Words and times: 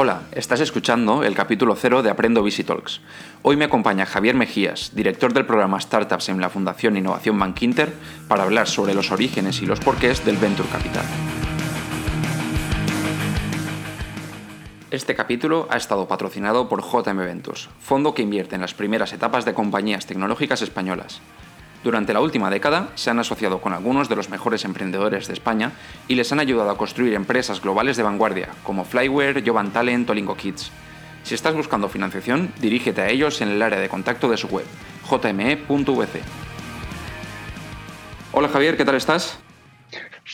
Hola, 0.00 0.28
estás 0.30 0.60
escuchando 0.60 1.24
el 1.24 1.34
capítulo 1.34 1.74
0 1.74 2.04
de 2.04 2.10
Aprendo 2.10 2.44
Visitalks. 2.44 3.00
Hoy 3.42 3.56
me 3.56 3.64
acompaña 3.64 4.06
Javier 4.06 4.36
Mejías, 4.36 4.92
director 4.94 5.32
del 5.32 5.44
programa 5.44 5.80
Startups 5.80 6.28
en 6.28 6.40
la 6.40 6.50
Fundación 6.50 6.96
Innovación 6.96 7.36
Bank 7.36 7.60
Inter, 7.62 7.92
para 8.28 8.44
hablar 8.44 8.68
sobre 8.68 8.94
los 8.94 9.10
orígenes 9.10 9.60
y 9.60 9.66
los 9.66 9.80
porqués 9.80 10.24
del 10.24 10.36
Venture 10.36 10.68
Capital. 10.68 11.04
Este 14.92 15.16
capítulo 15.16 15.66
ha 15.68 15.76
estado 15.76 16.06
patrocinado 16.06 16.68
por 16.68 16.80
JM 16.80 17.18
Ventures, 17.18 17.68
fondo 17.80 18.14
que 18.14 18.22
invierte 18.22 18.54
en 18.54 18.60
las 18.60 18.74
primeras 18.74 19.12
etapas 19.12 19.44
de 19.44 19.54
compañías 19.54 20.06
tecnológicas 20.06 20.62
españolas. 20.62 21.20
Durante 21.88 22.12
la 22.12 22.20
última 22.20 22.50
década 22.50 22.90
se 22.96 23.08
han 23.08 23.18
asociado 23.18 23.62
con 23.62 23.72
algunos 23.72 24.10
de 24.10 24.16
los 24.16 24.28
mejores 24.28 24.66
emprendedores 24.66 25.26
de 25.26 25.32
España 25.32 25.72
y 26.06 26.16
les 26.16 26.30
han 26.30 26.38
ayudado 26.38 26.68
a 26.68 26.76
construir 26.76 27.14
empresas 27.14 27.62
globales 27.62 27.96
de 27.96 28.02
vanguardia, 28.02 28.50
como 28.62 28.84
Flyware, 28.84 29.42
Jovan 29.42 29.72
Talent 29.72 30.10
o 30.10 30.12
Lingo 30.12 30.36
Kids. 30.36 30.70
Si 31.22 31.34
estás 31.34 31.54
buscando 31.54 31.88
financiación, 31.88 32.52
dirígete 32.60 33.00
a 33.00 33.08
ellos 33.08 33.40
en 33.40 33.48
el 33.48 33.62
área 33.62 33.80
de 33.80 33.88
contacto 33.88 34.28
de 34.28 34.36
su 34.36 34.48
web, 34.48 34.66
jme.vc. 35.04 36.20
Hola 38.32 38.48
Javier, 38.48 38.76
¿qué 38.76 38.84
tal 38.84 38.96
estás? 38.96 39.40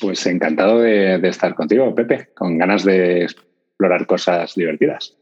Pues 0.00 0.26
encantado 0.26 0.80
de, 0.80 1.20
de 1.20 1.28
estar 1.28 1.54
contigo, 1.54 1.94
Pepe, 1.94 2.30
con 2.34 2.58
ganas 2.58 2.82
de 2.82 3.22
explorar 3.22 4.08
cosas 4.08 4.56
divertidas. 4.56 5.14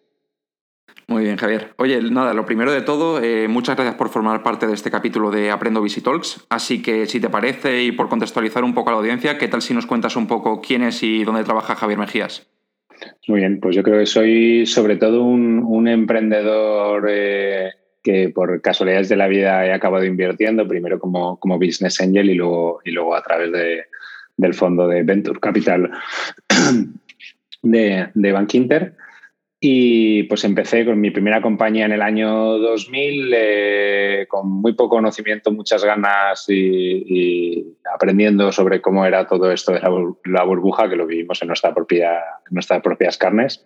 Muy 1.12 1.25
bien, 1.25 1.37
Javier. 1.37 1.75
Oye, 1.77 2.01
nada, 2.01 2.33
lo 2.33 2.47
primero 2.47 2.73
de 2.73 2.80
todo, 2.80 3.23
eh, 3.23 3.47
muchas 3.47 3.77
gracias 3.77 3.97
por 3.97 4.09
formar 4.09 4.43
parte 4.43 4.66
de 4.66 4.73
este 4.73 4.91
capítulo 4.91 5.30
de 5.30 5.51
Aprendo 5.51 5.83
Visitalks. 5.83 6.47
Así 6.48 6.80
que, 6.80 7.05
si 7.05 7.21
te 7.21 7.29
parece, 7.29 7.83
y 7.83 7.93
por 7.93 8.09
contextualizar 8.09 8.65
un 8.65 8.73
poco 8.73 8.88
a 8.88 8.93
la 8.95 8.98
audiencia, 9.01 9.37
¿qué 9.37 9.47
tal 9.47 9.61
si 9.61 9.75
nos 9.75 9.85
cuentas 9.85 10.16
un 10.16 10.27
poco 10.27 10.62
quién 10.62 10.83
es 10.83 11.02
y 11.02 11.23
dónde 11.25 11.45
trabaja 11.45 11.75
Javier 11.75 11.98
Mejías? 11.98 12.48
Muy 13.29 13.41
bien, 13.41 13.61
pues 13.61 13.77
yo 13.77 13.83
creo 13.83 13.99
que 13.99 14.07
soy 14.07 14.65
sobre 14.65 14.96
todo 14.96 15.23
un, 15.23 15.87
emprendedor 15.87 17.07
eh, 17.10 17.73
que 18.02 18.30
por 18.30 18.63
casualidades 18.63 19.10
de 19.10 19.16
la 19.16 19.29
vida 19.29 19.66
he 19.66 19.73
acabado 19.74 20.07
invirtiendo, 20.07 20.66
primero 20.66 20.99
como, 20.99 21.38
como 21.38 21.59
business 21.59 22.01
angel 22.01 22.30
y 22.30 22.35
luego, 22.37 22.80
y 22.87 22.90
luego 22.90 23.15
a 23.15 23.23
través 23.23 23.52
de, 23.52 23.83
del 24.38 24.55
fondo 24.55 24.88
de 24.88 25.02
Venture 25.02 25.40
Capital 25.40 25.90
de, 27.63 28.09
de 28.15 28.33
Bank 28.33 28.55
Inter. 28.55 28.95
Y 29.65 30.24
pues 30.24 30.43
empecé 30.43 30.85
con 30.85 31.01
mi 31.01 31.13
primera 31.13 31.41
compañía 31.41 31.85
en 31.85 31.93
el 31.93 32.02
año 32.02 32.59
2000, 32.59 33.32
eh, 33.32 34.27
con 34.29 34.51
muy 34.51 34.73
poco 34.73 34.96
conocimiento, 34.96 35.52
muchas 35.52 35.85
ganas 35.85 36.46
y, 36.49 37.65
aprendiendo 37.95 38.51
sobre 38.51 38.83
cómo 38.83 39.07
era 39.07 39.29
todo 39.29 39.52
esto 39.52 39.71
de 39.71 39.80
la, 40.24 40.43
burbuja, 40.43 40.88
que 40.88 40.96
lo 40.96 41.07
vivimos 41.07 41.40
en, 41.43 41.46
nuestra 41.46 41.73
propia, 41.73 42.24
nuestras 42.51 42.83
propias 42.83 43.16
carnes. 43.16 43.63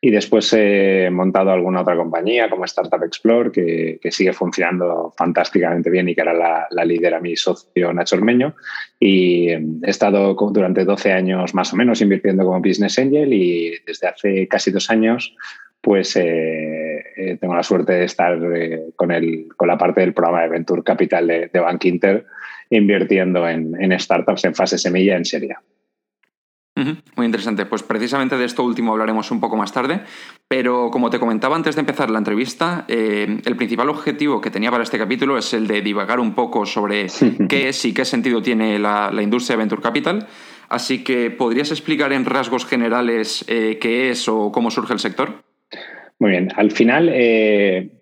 Y 0.00 0.10
después 0.10 0.52
he 0.52 1.10
montado 1.10 1.50
alguna 1.50 1.80
otra 1.80 1.96
compañía 1.96 2.48
como 2.48 2.64
Startup 2.64 3.02
Explore, 3.02 3.50
que, 3.50 4.10
sigue 4.12 4.32
funcionando 4.32 5.12
fantásticamente 5.16 5.90
bien 5.90 6.08
y 6.08 6.14
que 6.14 6.20
era 6.20 6.32
la, 6.70 6.84
líder 6.84 7.14
a 7.14 7.20
mi 7.20 7.34
socio 7.34 7.92
Nacho 7.92 8.14
Ormeño. 8.14 8.54
Y 9.00 9.48
he 9.48 9.60
estado 9.82 10.34
durante 10.52 10.84
12 10.84 11.12
años 11.12 11.52
más 11.52 11.72
o 11.72 11.76
menos 11.76 12.00
invirtiendo 12.00 12.44
como 12.44 12.60
Business 12.60 12.98
Angel 12.98 13.32
y 13.32 13.72
desde 13.84 14.06
hace 14.06 14.46
casi 14.46 14.70
dos 14.70 14.88
años 14.90 15.34
pues 15.80 16.16
eh, 16.16 17.04
eh, 17.16 17.38
tengo 17.40 17.54
la 17.54 17.62
suerte 17.62 17.92
de 17.92 18.04
estar 18.04 18.36
eh, 18.54 18.90
con, 18.96 19.12
el, 19.12 19.46
con 19.56 19.68
la 19.68 19.78
parte 19.78 20.00
del 20.00 20.12
programa 20.12 20.42
de 20.42 20.48
Venture 20.48 20.82
Capital 20.82 21.26
de, 21.26 21.50
de 21.52 21.60
Bank 21.60 21.84
Inter 21.84 22.26
invirtiendo 22.70 23.48
en, 23.48 23.80
en 23.80 23.98
startups 23.98 24.44
en 24.44 24.54
fase 24.54 24.76
semilla 24.76 25.16
en 25.16 25.24
serie. 25.24 25.56
Muy 27.16 27.26
interesante. 27.26 27.66
Pues 27.66 27.82
precisamente 27.82 28.36
de 28.36 28.44
esto 28.44 28.62
último 28.62 28.92
hablaremos 28.92 29.30
un 29.30 29.40
poco 29.40 29.56
más 29.56 29.72
tarde, 29.72 30.00
pero 30.46 30.90
como 30.90 31.10
te 31.10 31.18
comentaba 31.18 31.56
antes 31.56 31.74
de 31.74 31.80
empezar 31.80 32.10
la 32.10 32.18
entrevista, 32.18 32.84
eh, 32.88 33.40
el 33.44 33.56
principal 33.56 33.88
objetivo 33.88 34.40
que 34.40 34.50
tenía 34.50 34.70
para 34.70 34.84
este 34.84 34.98
capítulo 34.98 35.38
es 35.38 35.52
el 35.54 35.66
de 35.66 35.82
divagar 35.82 36.20
un 36.20 36.34
poco 36.34 36.66
sobre 36.66 37.06
qué 37.48 37.68
es 37.68 37.84
y 37.84 37.92
qué 37.92 38.04
sentido 38.04 38.42
tiene 38.42 38.78
la, 38.78 39.10
industria 39.20 39.56
de 39.56 39.62
Venture 39.62 39.82
Capital. 39.82 40.26
Así 40.68 41.02
que, 41.02 41.30
¿podrías 41.30 41.70
explicar 41.70 42.12
en 42.12 42.24
rasgos 42.24 42.66
generales 42.66 43.44
eh, 43.48 43.78
qué 43.80 44.10
es 44.10 44.28
o 44.28 44.52
cómo 44.52 44.70
surge 44.70 44.92
el 44.92 44.98
sector? 45.00 45.42
Muy 46.18 46.30
bien. 46.30 46.48
Al 46.56 46.70
final, 46.70 47.08
eh, 47.12 47.97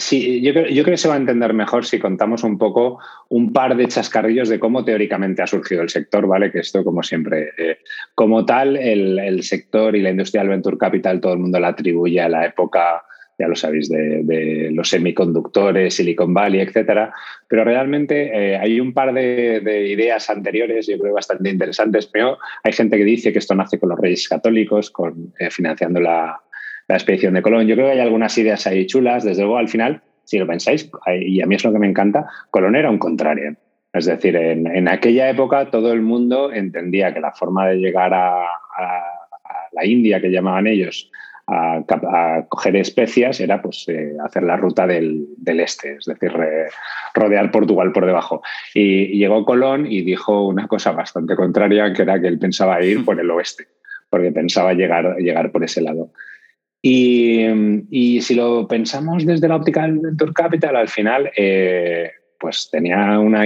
Sí, 0.00 0.40
yo 0.40 0.54
creo, 0.54 0.66
yo 0.66 0.82
creo, 0.82 0.94
que 0.94 0.96
se 0.96 1.08
va 1.08 1.14
a 1.14 1.18
entender 1.18 1.52
mejor 1.52 1.84
si 1.84 1.98
contamos 1.98 2.42
un 2.42 2.56
poco 2.56 3.00
un 3.28 3.52
par 3.52 3.76
de 3.76 3.86
chascarrillos 3.86 4.48
de 4.48 4.58
cómo 4.58 4.82
teóricamente 4.82 5.42
ha 5.42 5.46
surgido 5.46 5.82
el 5.82 5.90
sector, 5.90 6.26
¿vale? 6.26 6.50
Que 6.50 6.60
esto, 6.60 6.82
como 6.82 7.02
siempre, 7.02 7.50
eh, 7.58 7.78
como 8.14 8.46
tal, 8.46 8.78
el, 8.78 9.42
sector 9.42 9.94
y 9.94 10.00
la 10.00 10.08
industria 10.08 10.40
del 10.40 10.48
venture 10.48 10.78
capital, 10.78 11.20
todo 11.20 11.34
el 11.34 11.40
mundo 11.40 11.60
la 11.60 11.68
atribuye 11.68 12.18
a 12.18 12.30
la 12.30 12.46
época, 12.46 13.02
ya 13.38 13.46
lo 13.46 13.54
sabéis, 13.54 13.90
de, 13.90 14.70
los 14.72 14.88
semiconductores, 14.88 15.92
Silicon 15.92 16.32
Valley, 16.32 16.60
etcétera. 16.60 17.12
Pero 17.46 17.64
realmente 17.64 18.30
eh, 18.32 18.56
hay 18.56 18.80
un 18.80 18.94
par 18.94 19.12
de, 19.12 19.86
ideas 19.86 20.30
anteriores, 20.30 20.86
yo 20.86 20.98
creo, 20.98 21.12
bastante 21.12 21.50
interesantes. 21.50 22.06
Pero 22.06 22.38
hay 22.64 22.72
gente 22.72 22.96
que 22.96 23.04
dice 23.04 23.34
que 23.34 23.38
esto 23.38 23.54
nace 23.54 23.78
con 23.78 23.90
los 23.90 23.98
reyes 23.98 24.26
católicos, 24.26 24.90
con, 24.90 25.34
eh, 25.38 25.50
financiando 25.50 26.00
la 26.00 26.40
la 26.90 26.96
expedición 26.96 27.34
de 27.34 27.42
Colón. 27.42 27.66
Yo 27.66 27.74
creo 27.76 27.86
que 27.86 27.92
hay 27.92 28.00
algunas 28.00 28.36
ideas 28.36 28.66
ahí 28.66 28.86
chulas, 28.86 29.24
desde 29.24 29.42
luego 29.42 29.58
al 29.58 29.68
final, 29.68 30.02
si 30.24 30.38
lo 30.38 30.46
pensáis, 30.46 30.90
y 31.06 31.40
a 31.40 31.46
mí 31.46 31.54
es 31.54 31.64
lo 31.64 31.72
que 31.72 31.78
me 31.78 31.88
encanta, 31.88 32.26
Colón 32.50 32.76
era 32.76 32.90
un 32.90 32.98
contrario. 32.98 33.56
Es 33.92 34.06
decir, 34.06 34.36
en, 34.36 34.88
aquella 34.88 35.28
época 35.30 35.70
todo 35.70 35.92
el 35.92 36.02
mundo 36.02 36.52
entendía 36.52 37.12
que 37.12 37.20
la 37.20 37.32
forma 37.32 37.68
de 37.68 37.76
llegar 37.76 38.12
a, 38.14 38.44
la 39.72 39.84
India, 39.84 40.20
que 40.20 40.30
llamaban 40.30 40.66
ellos, 40.66 41.10
a, 41.46 42.44
coger 42.48 42.76
especias 42.76 43.40
era 43.40 43.60
pues 43.60 43.84
eh, 43.88 44.12
hacer 44.24 44.44
la 44.44 44.56
ruta 44.56 44.86
del, 44.86 45.26
este, 45.44 45.94
es 45.94 46.04
decir, 46.04 46.32
rodear 47.14 47.50
Portugal 47.50 47.92
por 47.92 48.06
debajo. 48.06 48.42
Y, 48.74 49.18
llegó 49.18 49.44
Colón 49.44 49.86
y 49.86 50.02
dijo 50.02 50.46
una 50.46 50.66
cosa 50.66 50.92
bastante 50.92 51.36
contraria, 51.36 51.92
que 51.92 52.02
era 52.02 52.20
que 52.20 52.28
él 52.28 52.38
pensaba 52.38 52.82
ir 52.82 53.04
por 53.04 53.18
el 53.20 53.30
oeste, 53.30 53.68
porque 54.08 54.32
pensaba 54.32 54.72
llegar, 54.74 55.16
llegar 55.18 55.52
por 55.52 55.64
ese 55.64 55.82
lado. 55.82 56.10
Y, 56.82 58.20
si 58.22 58.34
lo 58.34 58.66
pensamos 58.66 59.26
desde 59.26 59.48
la 59.48 59.56
óptica 59.56 59.82
del 59.82 59.98
Venture 59.98 60.32
Capital, 60.32 60.76
al 60.76 60.88
final, 60.88 61.30
eh, 61.36 62.10
pues 62.38 62.68
tenía 62.70 63.18
una, 63.18 63.42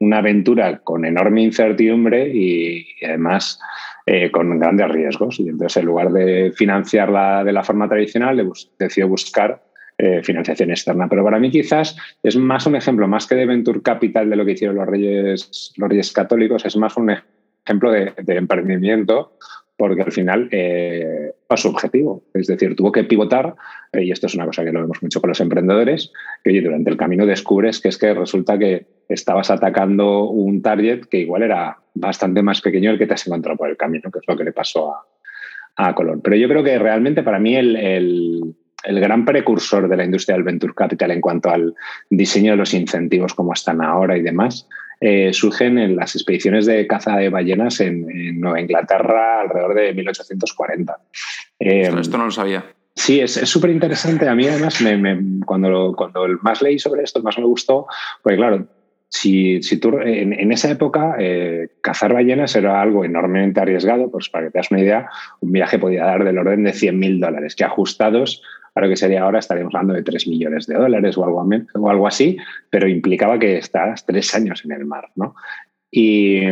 una, 0.00 0.18
aventura 0.18 0.78
con 0.78 1.04
enorme 1.04 1.42
incertidumbre 1.42 2.28
y, 2.28 2.84
además 3.04 3.60
eh, 4.04 4.30
con 4.30 4.58
grandes 4.58 4.88
riesgos. 4.88 5.38
Y 5.38 5.48
entonces, 5.48 5.76
en 5.76 5.86
lugar 5.86 6.10
de 6.10 6.52
financiarla 6.56 7.44
de 7.44 7.52
la 7.52 7.62
forma 7.62 7.88
tradicional, 7.88 8.50
decidió 8.78 9.08
buscar 9.08 9.62
eh, 9.98 10.22
financiación 10.24 10.70
externa. 10.70 11.08
Pero 11.08 11.24
para 11.24 11.38
mí 11.38 11.50
quizás 11.50 11.96
es 12.22 12.36
más 12.36 12.66
un 12.66 12.74
ejemplo, 12.74 13.06
más 13.06 13.26
que 13.26 13.36
de 13.36 13.46
Venture 13.46 13.80
Capital 13.80 14.28
de 14.28 14.36
lo 14.36 14.44
que 14.44 14.52
hicieron 14.52 14.76
los 14.76 14.86
reyes, 14.86 15.72
los 15.76 15.88
reyes 15.88 16.12
católicos, 16.12 16.66
es 16.66 16.76
más 16.76 16.96
un 16.96 17.16
ejemplo 17.64 17.92
de, 17.92 18.12
de 18.22 18.36
emprendimiento 18.36 19.38
porque 19.76 20.02
al 20.02 20.12
final 20.12 20.48
eh, 20.50 21.32
su 21.56 21.68
objetivo. 21.68 22.24
Es 22.34 22.46
decir, 22.46 22.74
tuvo 22.74 22.92
que 22.92 23.04
pivotar, 23.04 23.54
eh, 23.92 24.04
y 24.04 24.10
esto 24.10 24.26
es 24.26 24.34
una 24.34 24.46
cosa 24.46 24.64
que 24.64 24.72
lo 24.72 24.80
vemos 24.80 25.02
mucho 25.02 25.20
con 25.20 25.28
los 25.28 25.40
emprendedores, 25.40 26.12
que 26.42 26.60
durante 26.60 26.90
el 26.90 26.96
camino 26.96 27.26
descubres 27.26 27.80
que 27.80 27.88
es 27.88 27.98
que 27.98 28.14
resulta 28.14 28.58
que 28.58 28.86
estabas 29.08 29.50
atacando 29.50 30.24
un 30.24 30.62
target 30.62 31.04
que 31.04 31.20
igual 31.20 31.42
era 31.42 31.78
bastante 31.94 32.42
más 32.42 32.60
pequeño 32.60 32.90
el 32.90 32.98
que 32.98 33.06
te 33.06 33.14
has 33.14 33.26
encontrado 33.26 33.56
por 33.56 33.70
el 33.70 33.76
camino, 33.76 34.10
que 34.10 34.18
es 34.18 34.24
lo 34.26 34.36
que 34.36 34.44
le 34.44 34.52
pasó 34.52 34.94
a, 34.94 35.88
a 35.88 35.94
Colón. 35.94 36.20
Pero 36.22 36.36
yo 36.36 36.48
creo 36.48 36.64
que 36.64 36.78
realmente 36.78 37.22
para 37.22 37.38
mí 37.38 37.54
el, 37.54 37.76
el 38.84 39.00
gran 39.00 39.24
precursor 39.24 39.88
de 39.88 39.96
la 39.96 40.04
industria 40.04 40.36
del 40.36 40.44
venture 40.44 40.74
capital 40.74 41.10
en 41.10 41.20
cuanto 41.20 41.50
al 41.50 41.74
diseño 42.10 42.52
de 42.52 42.58
los 42.58 42.74
incentivos 42.74 43.34
como 43.34 43.52
están 43.52 43.82
ahora 43.82 44.16
y 44.16 44.22
demás, 44.22 44.68
eh, 45.00 45.32
surgen 45.32 45.78
en 45.78 45.96
las 45.96 46.14
expediciones 46.14 46.66
de 46.66 46.86
caza 46.86 47.16
de 47.16 47.28
ballenas 47.28 47.80
en, 47.80 48.40
Nueva 48.40 48.60
Inglaterra 48.60 49.40
alrededor 49.42 49.74
de 49.74 49.94
1840. 49.94 50.98
Em, 51.58 51.98
esto, 51.98 52.18
no 52.18 52.26
lo 52.26 52.30
sabía. 52.30 52.64
Sí, 52.94 53.20
es 53.20 53.32
súper 53.32 53.70
interesante. 53.70 54.28
A 54.28 54.34
mí 54.34 54.46
además, 54.46 54.82
cuando, 55.44 55.94
cuando 55.96 56.26
más 56.42 56.62
leí 56.62 56.78
sobre 56.78 57.02
esto, 57.02 57.22
más 57.22 57.38
me 57.38 57.44
gustó, 57.44 57.86
porque 58.22 58.36
claro, 58.36 58.66
si, 59.08 59.62
si 59.62 59.78
tú, 59.78 59.98
en, 60.00 60.50
esa 60.52 60.70
época 60.70 61.16
eh, 61.18 61.68
cazar 61.80 62.12
ballenas 62.12 62.56
era 62.56 62.80
algo 62.80 63.04
enormemente 63.04 63.60
arriesgado, 63.60 64.10
pues 64.10 64.28
para 64.28 64.46
que 64.46 64.50
te 64.50 64.58
das 64.58 64.70
una 64.70 64.80
idea, 64.80 65.10
un 65.40 65.52
viaje 65.52 65.78
podía 65.78 66.04
dar 66.04 66.24
del 66.24 66.38
orden 66.38 66.64
de 66.64 66.72
100.000 66.72 67.20
dólares, 67.20 67.54
que 67.54 67.64
ajustados 67.64 68.42
Claro 68.76 68.90
que 68.90 68.96
sería 68.96 69.22
ahora, 69.22 69.38
estaríamos 69.38 69.74
hablando 69.74 69.94
de 69.94 70.02
3 70.02 70.28
millones 70.28 70.66
de 70.66 70.74
dólares 70.74 71.16
o 71.16 71.24
algo, 71.24 71.48
o 71.80 71.88
algo 71.88 72.06
así, 72.06 72.36
pero 72.68 72.86
implicaba 72.86 73.38
que 73.38 73.56
estás 73.56 74.04
tres 74.04 74.34
años 74.34 74.62
en 74.66 74.72
el 74.72 74.84
mar, 74.84 75.08
¿no? 75.14 75.34
Y, 75.90 76.42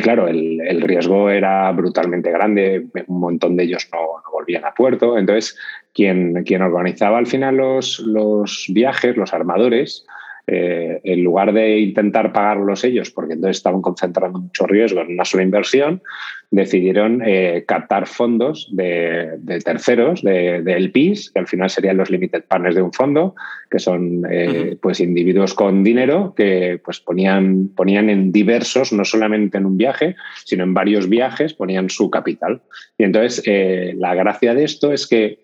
claro, 0.00 0.26
el, 0.26 0.80
riesgo 0.80 1.28
era 1.28 1.70
brutalmente 1.72 2.30
grande, 2.30 2.86
un 3.08 3.20
montón 3.20 3.58
de 3.58 3.64
ellos 3.64 3.86
no, 3.92 4.22
volvían 4.32 4.64
a 4.64 4.72
puerto, 4.72 5.18
entonces 5.18 5.58
quien, 5.92 6.44
quien 6.44 6.62
organizaba 6.62 7.18
al 7.18 7.26
final 7.26 7.58
los, 7.58 7.98
los 7.98 8.64
viajes, 8.70 9.14
los 9.18 9.34
armadores, 9.34 10.06
eh, 10.46 11.00
en 11.04 11.24
lugar 11.24 11.54
de 11.54 11.78
intentar 11.78 12.30
pagarlos 12.30 12.84
ellos, 12.84 13.10
porque 13.10 13.32
entonces 13.32 13.56
estaban 13.56 13.80
concentrando 13.80 14.40
mucho 14.40 14.66
riesgo 14.66 15.00
en 15.00 15.12
una 15.12 15.24
sola 15.24 15.42
inversión, 15.42 16.02
decidieron 16.50 17.22
eh, 17.24 17.64
captar 17.66 18.06
fondos 18.06 18.68
de, 18.70 19.38
terceros, 19.64 20.22
del 20.22 20.64
de, 20.64 20.90
PIS, 20.92 21.30
que 21.30 21.40
al 21.40 21.46
final 21.46 21.70
serían 21.70 21.96
los 21.96 22.10
limited 22.10 22.44
partners 22.44 22.74
de 22.74 22.82
un 22.82 22.92
fondo, 22.92 23.34
que 23.70 23.78
son 23.78 24.26
eh, 24.30 24.76
pues 24.82 25.00
individuos 25.00 25.54
con 25.54 25.82
dinero 25.82 26.34
que 26.36 26.78
pues 26.84 27.00
ponían, 27.00 27.68
ponían 27.68 28.10
en 28.10 28.30
diversos, 28.30 28.92
no 28.92 29.06
solamente 29.06 29.56
en 29.56 29.64
un 29.64 29.78
viaje, 29.78 30.14
sino 30.44 30.62
en 30.62 30.74
varios 30.74 31.08
viajes, 31.08 31.54
ponían 31.54 31.88
su 31.88 32.10
capital. 32.10 32.60
Y 32.98 33.04
entonces 33.04 33.42
la 33.96 34.14
gracia 34.14 34.54
de 34.54 34.64
esto 34.64 34.92
es 34.92 35.06
que 35.06 35.43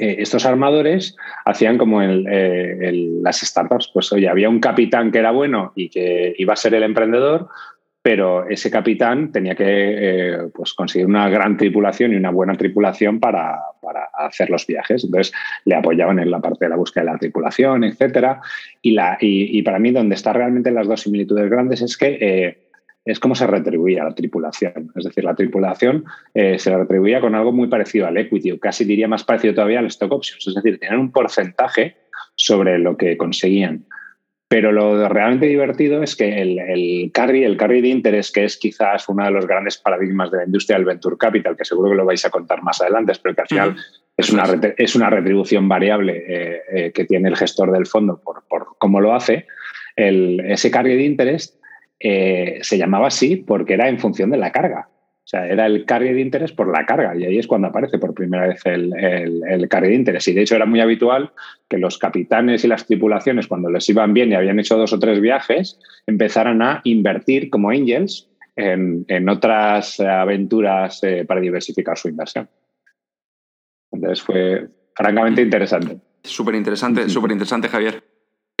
eh, 0.00 0.16
estos 0.22 0.46
armadores 0.46 1.14
hacían 1.44 1.76
como 1.76 2.00
eh, 2.02 2.92
las 3.22 3.40
startups, 3.40 3.90
pues 3.92 4.10
oye, 4.12 4.28
había 4.28 4.48
un 4.48 4.58
capitán 4.58 5.10
que 5.12 5.18
era 5.18 5.30
bueno 5.30 5.72
y 5.76 5.90
que 5.90 6.34
iba 6.38 6.54
a 6.54 6.56
ser 6.56 6.72
el 6.72 6.84
emprendedor, 6.84 7.48
pero 8.00 8.48
ese 8.48 8.70
capitán 8.70 9.30
tenía 9.30 9.54
que 9.54 9.64
eh, 9.66 10.38
pues 10.54 10.72
conseguir 10.72 11.06
una 11.06 11.28
gran 11.28 11.58
tripulación 11.58 12.12
y 12.12 12.16
una 12.16 12.30
buena 12.30 12.54
tripulación 12.54 13.20
para, 13.20 13.60
hacer 14.14 14.48
los 14.48 14.66
viajes. 14.66 15.04
Entonces 15.04 15.34
le 15.66 15.74
apoyaban 15.74 16.18
en 16.18 16.30
la 16.30 16.40
parte 16.40 16.64
de 16.64 16.70
la 16.70 16.76
búsqueda 16.76 17.04
de 17.04 17.10
la 17.12 17.18
tripulación, 17.18 17.84
etcétera. 17.84 18.40
Y, 18.80 18.92
la, 18.92 19.18
y, 19.20 19.60
para 19.62 19.78
mí 19.78 19.90
donde 19.90 20.14
están 20.14 20.34
realmente 20.34 20.70
las 20.70 20.88
dos 20.88 21.02
similitudes 21.02 21.50
grandes 21.50 21.82
es 21.82 21.96
que 21.96 22.69
es 23.04 23.18
cómo 23.18 23.34
se 23.34 23.46
retribuía 23.46 24.04
la 24.04 24.14
tripulación. 24.14 24.92
Es 24.94 25.04
decir, 25.04 25.24
la 25.24 25.34
tripulación 25.34 26.04
eh, 26.34 26.58
se 26.58 26.76
retribuía 26.76 27.20
con 27.20 27.34
algo 27.34 27.52
muy 27.52 27.68
parecido 27.68 28.06
al 28.06 28.16
equity, 28.16 28.52
o 28.52 28.60
casi 28.60 28.84
diría 28.84 29.08
más 29.08 29.24
parecido 29.24 29.54
todavía 29.54 29.78
al 29.78 29.86
stock 29.86 30.12
options. 30.12 30.46
Es 30.46 30.54
decir, 30.54 30.78
tenían 30.78 31.00
un 31.00 31.12
porcentaje 31.12 31.96
sobre 32.34 32.78
lo 32.78 32.96
que 32.96 33.16
conseguían. 33.16 33.86
Pero 34.48 34.72
lo 34.72 35.08
realmente 35.08 35.46
divertido 35.46 36.02
es 36.02 36.16
que 36.16 36.42
el, 36.42 37.12
carry, 37.14 37.44
el 37.44 37.56
carry 37.56 37.80
de 37.80 37.88
interés, 37.88 38.32
que 38.32 38.44
es 38.44 38.56
quizás 38.56 39.08
uno 39.08 39.24
de 39.24 39.30
los 39.30 39.46
grandes 39.46 39.78
paradigmas 39.78 40.32
de 40.32 40.38
la 40.38 40.44
industria 40.44 40.76
del 40.76 40.86
venture 40.86 41.16
capital, 41.16 41.56
que 41.56 41.64
seguro 41.64 41.90
que 41.90 41.96
lo 41.96 42.04
vais 42.04 42.24
a 42.24 42.30
contar 42.30 42.60
más 42.60 42.80
adelante, 42.80 43.12
pero 43.22 43.36
que 43.36 43.42
al 43.42 43.46
final 43.46 43.76
es, 44.16 44.30
una, 44.30 44.44
es 44.76 44.96
una 44.96 45.08
retribución 45.08 45.68
variable 45.68 46.24
eh, 46.26 46.62
eh, 46.72 46.92
que 46.92 47.04
tiene 47.04 47.28
el 47.28 47.36
gestor 47.36 47.70
del 47.70 47.86
fondo 47.86 48.20
por, 48.20 48.42
por 48.48 48.76
cómo 48.78 49.00
lo 49.00 49.14
hace, 49.14 49.46
el, 49.94 50.40
ese 50.40 50.68
carry 50.68 50.96
de 50.96 51.04
interés 51.04 51.59
eh, 52.00 52.58
se 52.62 52.78
llamaba 52.78 53.08
así 53.08 53.36
porque 53.36 53.74
era 53.74 53.88
en 53.88 53.98
función 53.98 54.30
de 54.30 54.38
la 54.38 54.50
carga. 54.50 54.88
O 55.22 55.28
sea, 55.30 55.46
era 55.46 55.66
el 55.66 55.84
carry 55.84 56.12
de 56.12 56.22
interés 56.22 56.50
por 56.50 56.72
la 56.72 56.86
carga 56.86 57.14
y 57.14 57.24
ahí 57.24 57.38
es 57.38 57.46
cuando 57.46 57.68
aparece 57.68 57.98
por 57.98 58.14
primera 58.14 58.48
vez 58.48 58.62
el, 58.64 58.92
el, 58.96 59.68
carry 59.68 59.90
de 59.90 59.94
interés. 59.94 60.26
Y 60.26 60.32
de 60.32 60.42
hecho 60.42 60.56
era 60.56 60.66
muy 60.66 60.80
habitual 60.80 61.30
que 61.68 61.78
los 61.78 61.98
capitanes 61.98 62.64
y 62.64 62.68
las 62.68 62.86
tripulaciones, 62.86 63.46
cuando 63.46 63.70
les 63.70 63.88
iban 63.88 64.12
bien 64.12 64.32
y 64.32 64.34
habían 64.34 64.58
hecho 64.58 64.76
dos 64.76 64.92
o 64.92 64.98
tres 64.98 65.20
viajes, 65.20 65.78
empezaran 66.06 66.62
a 66.62 66.80
invertir 66.82 67.48
como 67.48 67.70
angels 67.70 68.28
en, 68.56 69.28
otras 69.28 70.00
aventuras 70.00 71.02
eh, 71.04 71.24
para 71.24 71.40
diversificar 71.40 71.96
su 71.96 72.08
inversión. 72.08 72.48
Entonces 73.92 74.22
fue 74.22 74.68
francamente 74.94 75.42
interesante. 75.42 75.98
Súper 76.22 76.54
interesante, 76.54 77.08
súper 77.08 77.32
interesante, 77.32 77.68
Javier. 77.68 78.09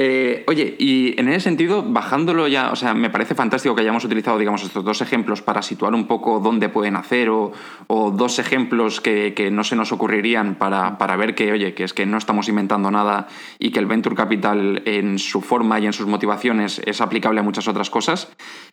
Eh, 0.02 0.44
oye, 0.46 0.76
y 0.78 1.20
en 1.20 1.28
ese 1.28 1.40
sentido, 1.40 1.84
bajándolo 1.86 2.48
ya, 2.48 2.72
o 2.72 2.76
sea, 2.76 2.94
me 2.94 3.10
parece 3.10 3.34
fantástico 3.34 3.74
que 3.74 3.82
hayamos 3.82 4.02
utilizado, 4.02 4.38
digamos, 4.38 4.62
estos 4.62 4.82
dos 4.82 5.02
ejemplos 5.02 5.42
para 5.42 5.60
situar 5.60 5.92
un 5.92 6.06
poco 6.06 6.40
dónde 6.40 6.70
pueden 6.70 6.96
hacer 6.96 7.28
o, 7.28 7.52
dos 7.86 8.38
ejemplos 8.38 9.02
que, 9.02 9.50
no 9.52 9.62
se 9.62 9.76
nos 9.76 9.92
ocurrirían 9.92 10.54
para, 10.54 11.16
ver 11.18 11.34
que, 11.34 11.52
oye, 11.52 11.74
que 11.74 11.84
es 11.84 11.92
que 11.92 12.06
no 12.06 12.16
estamos 12.16 12.48
inventando 12.48 12.90
nada 12.90 13.28
y 13.58 13.72
que 13.72 13.78
el 13.78 13.84
Venture 13.84 14.16
Capital 14.16 14.82
en 14.86 15.18
su 15.18 15.42
forma 15.42 15.78
y 15.80 15.84
en 15.84 15.92
sus 15.92 16.06
motivaciones 16.06 16.80
es 16.86 17.02
aplicable 17.02 17.40
a 17.40 17.42
muchas 17.42 17.68
otras 17.68 17.90
cosas. 17.90 18.32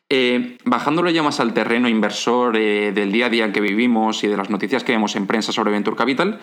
Eh, 0.09 0.55
bajándolo 0.63 1.09
ya 1.09 1.23
más 1.23 1.41
al 1.41 1.53
terreno 1.53 1.89
inversor 1.89 2.55
eh, 2.55 2.93
del 2.93 3.11
día 3.11 3.25
a 3.25 3.29
día 3.29 3.43
en 3.43 3.51
que 3.51 3.59
vivimos 3.59 4.23
y 4.23 4.27
de 4.27 4.37
las 4.37 4.49
noticias 4.49 4.85
que 4.85 4.93
vemos 4.93 5.17
en 5.17 5.27
prensa 5.27 5.51
sobre 5.51 5.71
Venture 5.71 5.97
Capital, 5.97 6.39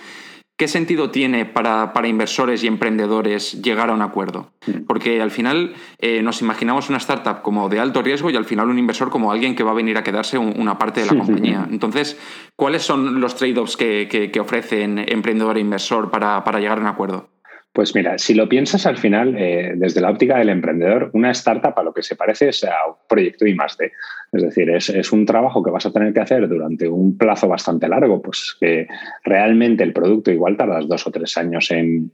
¿Qué 0.57 0.69
sentido 0.69 1.11
tiene 1.11 1.47
para, 1.47 1.91
inversores 2.07 2.63
y 2.63 2.69
emprendedores 2.69 3.61
llegar 3.61 3.91
a 3.91 3.93
un 3.93 4.03
acuerdo? 4.03 4.53
Mm. 4.67 4.85
Porque 4.87 5.21
al 5.21 5.33
final 5.33 5.75
eh, 5.99 6.23
nos 6.23 6.43
imaginamos 6.43 6.89
una 6.89 6.99
startup 6.99 7.43
como 7.43 7.69
de 7.69 7.81
alto 7.81 8.03
riesgo 8.03 8.31
y 8.31 8.37
al 8.37 8.45
final 8.45 8.69
un 8.69 8.79
inversor 8.79 9.11
como 9.11 9.33
alguien 9.33 9.57
que 9.57 9.65
va 9.65 9.73
a 9.73 9.75
venir 9.75 9.99
a 9.99 10.05
quedarse 10.05 10.39
una 10.39 10.79
parte 10.79 11.01
de 11.01 11.07
la 11.07 11.19
compañía. 11.19 11.67
Entonces, 11.69 12.17
¿cuáles 12.55 12.83
son 12.83 13.21
los 13.21 13.35
trade-offs 13.35 13.77
que, 13.77 14.41
ofrecen 14.41 15.05
emprendedor 15.09 15.57
e 15.57 15.61
inversor 15.61 16.11
para, 16.11 16.45
para 16.45 16.61
llegar 16.61 16.79
a 16.79 16.83
un 16.83 16.87
acuerdo? 16.87 17.34
Pues 17.75 17.93
mira, 17.93 18.19
si 18.19 18.35
lo 18.35 18.49
piensas 18.49 18.87
al 18.87 18.99
final, 18.99 19.35
eh, 19.37 19.73
desde 19.75 20.01
la 20.01 20.09
óptica 20.09 20.39
del 20.39 20.49
emprendedor, 20.49 21.11
una 21.13 21.33
startup 21.33 21.77
a 21.77 21.83
lo 21.83 21.93
que 21.93 22.05
se 22.05 22.15
parece 22.15 22.51
es 22.51 22.63
a 22.63 22.87
un 22.87 22.95
proyecto 23.09 23.49
I 23.49 23.55
más 23.57 23.77
D. 23.77 23.91
Es 24.31 24.43
decir, 24.45 24.71
es, 24.71 25.13
un 25.13 25.27
trabajo 25.27 25.61
que 25.61 25.73
vas 25.73 25.85
a 25.85 25.93
tener 25.93 26.15
que 26.15 26.21
hacer 26.21 26.47
durante 26.47 26.87
un 26.87 27.19
plazo 27.19 27.49
bastante 27.49 27.89
largo, 27.89 28.23
pues 28.23 28.57
que 28.61 28.87
realmente 29.25 29.83
el 29.83 29.93
producto 29.93 30.31
igual 30.31 30.57
tardas 30.57 30.87
dos 30.87 31.05
o 31.05 31.11
tres 31.11 31.37
años 31.37 31.69
en, 31.73 32.13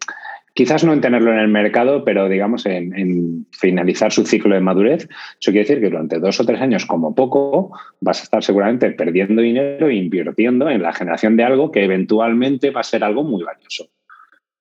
quizás 0.55 0.83
no 0.83 0.95
en 0.95 1.03
tenerlo 1.03 1.31
en 1.31 1.41
el 1.41 1.49
mercado, 1.49 2.07
pero 2.07 2.31
digamos 2.31 2.65
en, 2.65 3.47
finalizar 3.53 4.13
su 4.13 4.25
ciclo 4.25 4.55
de 4.55 4.63
madurez. 4.63 5.11
Eso 5.39 5.53
quiere 5.53 5.69
decir 5.69 5.81
que 5.81 5.91
durante 5.91 6.21
dos 6.21 6.41
o 6.41 6.47
tres 6.47 6.63
años, 6.63 6.87
como 6.87 7.15
poco, 7.15 7.79
vas 8.01 8.21
a 8.21 8.23
estar 8.23 8.43
seguramente 8.43 8.93
perdiendo 8.93 9.43
dinero 9.43 9.91
e 9.91 9.97
invirtiendo 9.97 10.71
en 10.71 10.81
la 10.81 10.95
generación 10.95 11.37
de 11.37 11.45
algo 11.45 11.71
que 11.71 11.85
eventualmente 11.85 12.71
va 12.71 12.81
a 12.81 12.85
ser 12.85 13.05
algo 13.05 13.25
muy 13.25 13.45
valioso. 13.45 13.91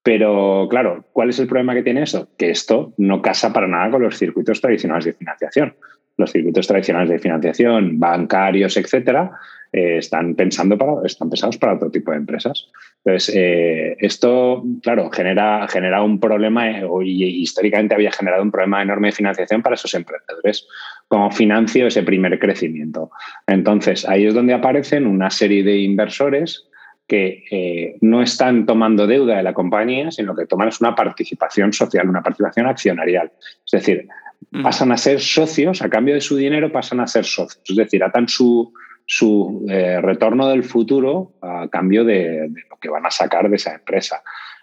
Pero 0.09 0.65
claro, 0.71 1.05
¿cuál 1.13 1.29
es 1.29 1.37
el 1.37 1.45
problema 1.45 1.75
que 1.75 1.83
tiene 1.83 2.01
eso? 2.01 2.29
Que 2.35 2.49
esto 2.49 2.93
no 2.97 3.21
casa 3.21 3.53
para 3.53 3.67
nada 3.67 3.91
con 3.91 4.01
los 4.01 4.17
circuitos 4.17 4.59
tradicionales 4.59 5.05
de 5.05 5.13
financiación. 5.13 5.75
Los 6.17 6.31
circuitos 6.31 6.65
tradicionales 6.65 7.11
de 7.11 7.19
financiación, 7.19 7.99
bancarios, 7.99 8.75
etcétera, 8.75 9.29
eh, 9.71 9.97
están 9.97 10.33
pensando 10.33 10.79
para, 10.79 10.93
están 11.05 11.29
pensados 11.29 11.59
para 11.59 11.75
otro 11.75 11.91
tipo 11.91 12.09
de 12.09 12.17
empresas. 12.17 12.71
Entonces, 13.05 13.35
eh, 13.37 13.97
esto, 13.99 14.63
claro, 14.81 15.11
genera, 15.11 15.67
genera 15.67 16.01
un 16.01 16.19
problema, 16.19 16.71
eh, 16.71 16.87
y 17.03 17.25
históricamente 17.43 17.93
había 17.93 18.11
generado 18.11 18.41
un 18.41 18.49
problema 18.49 18.81
enorme 18.81 19.09
de 19.09 19.11
financiación 19.11 19.61
para 19.61 19.75
esos 19.75 19.93
emprendedores. 19.93 20.67
¿Cómo 21.07 21.29
financio 21.29 21.85
ese 21.85 22.01
primer 22.01 22.39
crecimiento? 22.39 23.11
Entonces, 23.45 24.09
ahí 24.09 24.25
es 24.25 24.33
donde 24.33 24.55
aparecen 24.55 25.05
una 25.05 25.29
serie 25.29 25.63
de 25.63 25.77
inversores 25.77 26.68
que 27.09 27.43
eh, 27.49 27.97
no 28.01 28.21
están 28.21 28.67
tomando 28.67 29.07
deuda 29.07 29.37
de 29.37 29.43
la 29.43 29.53
compañía, 29.53 30.11
sino 30.11 30.35
que 30.35 30.45
toman 30.45 30.69
una 30.79 30.95
participación 30.95 31.73
social, 31.73 32.07
una 32.07 32.21
participación 32.21 32.67
accionarial. 32.67 33.31
Es 33.65 33.71
decir, 33.71 34.07
mm. 34.51 34.61
pasan 34.61 34.91
a 34.91 34.97
ser 34.97 35.19
socios, 35.19 35.81
a 35.81 35.89
cambio 35.89 36.13
de 36.13 36.21
su 36.21 36.37
dinero 36.37 36.71
pasan 36.71 36.99
a 36.99 37.07
ser 37.07 37.25
socios. 37.25 37.63
Es 37.67 37.75
decir, 37.75 38.03
atan 38.03 38.29
su, 38.29 38.71
su 39.05 39.65
eh, 39.67 39.99
retorno 39.99 40.47
del 40.47 40.63
futuro 40.63 41.33
a 41.41 41.67
cambio 41.69 42.05
de, 42.05 42.47
lo 42.69 42.77
que 42.77 42.89
van 42.89 43.07
a 43.07 43.11
sacar 43.11 43.49
de 43.49 43.55
esa 43.55 43.73
empresa. 43.73 44.21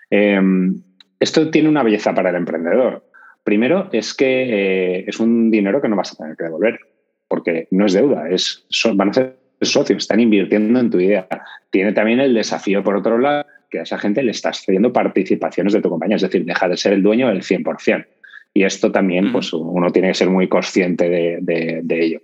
Em, 0.08 0.80
esto 1.18 1.50
tiene 1.50 1.68
una 1.68 1.82
belleza 1.82 2.14
para 2.14 2.30
el 2.30 2.36
emprendedor. 2.36 3.04
Primero 3.42 3.88
es 3.92 4.14
que 4.14 5.00
eh, 5.00 5.04
es 5.08 5.18
un 5.18 5.50
dinero 5.50 5.82
que 5.82 5.88
no 5.88 5.96
vas 5.96 6.12
a 6.12 6.16
tener 6.16 6.36
que 6.36 6.44
devolver, 6.44 6.78
porque 7.26 7.66
no 7.72 7.86
es 7.86 7.92
deuda, 7.92 8.30
es, 8.30 8.66
van 8.94 9.08
a 9.08 9.12
ser 9.12 9.45
socios, 9.60 10.04
están 10.04 10.20
invirtiendo 10.20 10.78
en 10.78 10.90
tu 10.90 11.00
idea. 11.00 11.26
Tiene 11.70 11.92
también 11.92 12.20
el 12.20 12.34
desafío, 12.34 12.82
por 12.82 12.96
otro 12.96 13.18
lado, 13.18 13.44
que 13.70 13.80
a 13.80 13.82
esa 13.82 13.98
gente 13.98 14.22
le 14.22 14.30
estás 14.30 14.62
cediendo 14.64 14.92
participaciones 14.92 15.72
de 15.72 15.80
tu 15.80 15.88
compañía, 15.88 16.16
es 16.16 16.22
decir, 16.22 16.44
deja 16.44 16.68
de 16.68 16.76
ser 16.76 16.92
el 16.92 17.02
dueño 17.02 17.28
del 17.28 17.42
100%. 17.42 18.06
Y 18.54 18.64
esto 18.64 18.90
también, 18.90 19.32
pues 19.32 19.52
uno 19.52 19.90
tiene 19.90 20.08
que 20.08 20.14
ser 20.14 20.30
muy 20.30 20.48
consciente 20.48 21.10
de, 21.10 21.84
ello. 21.88 22.20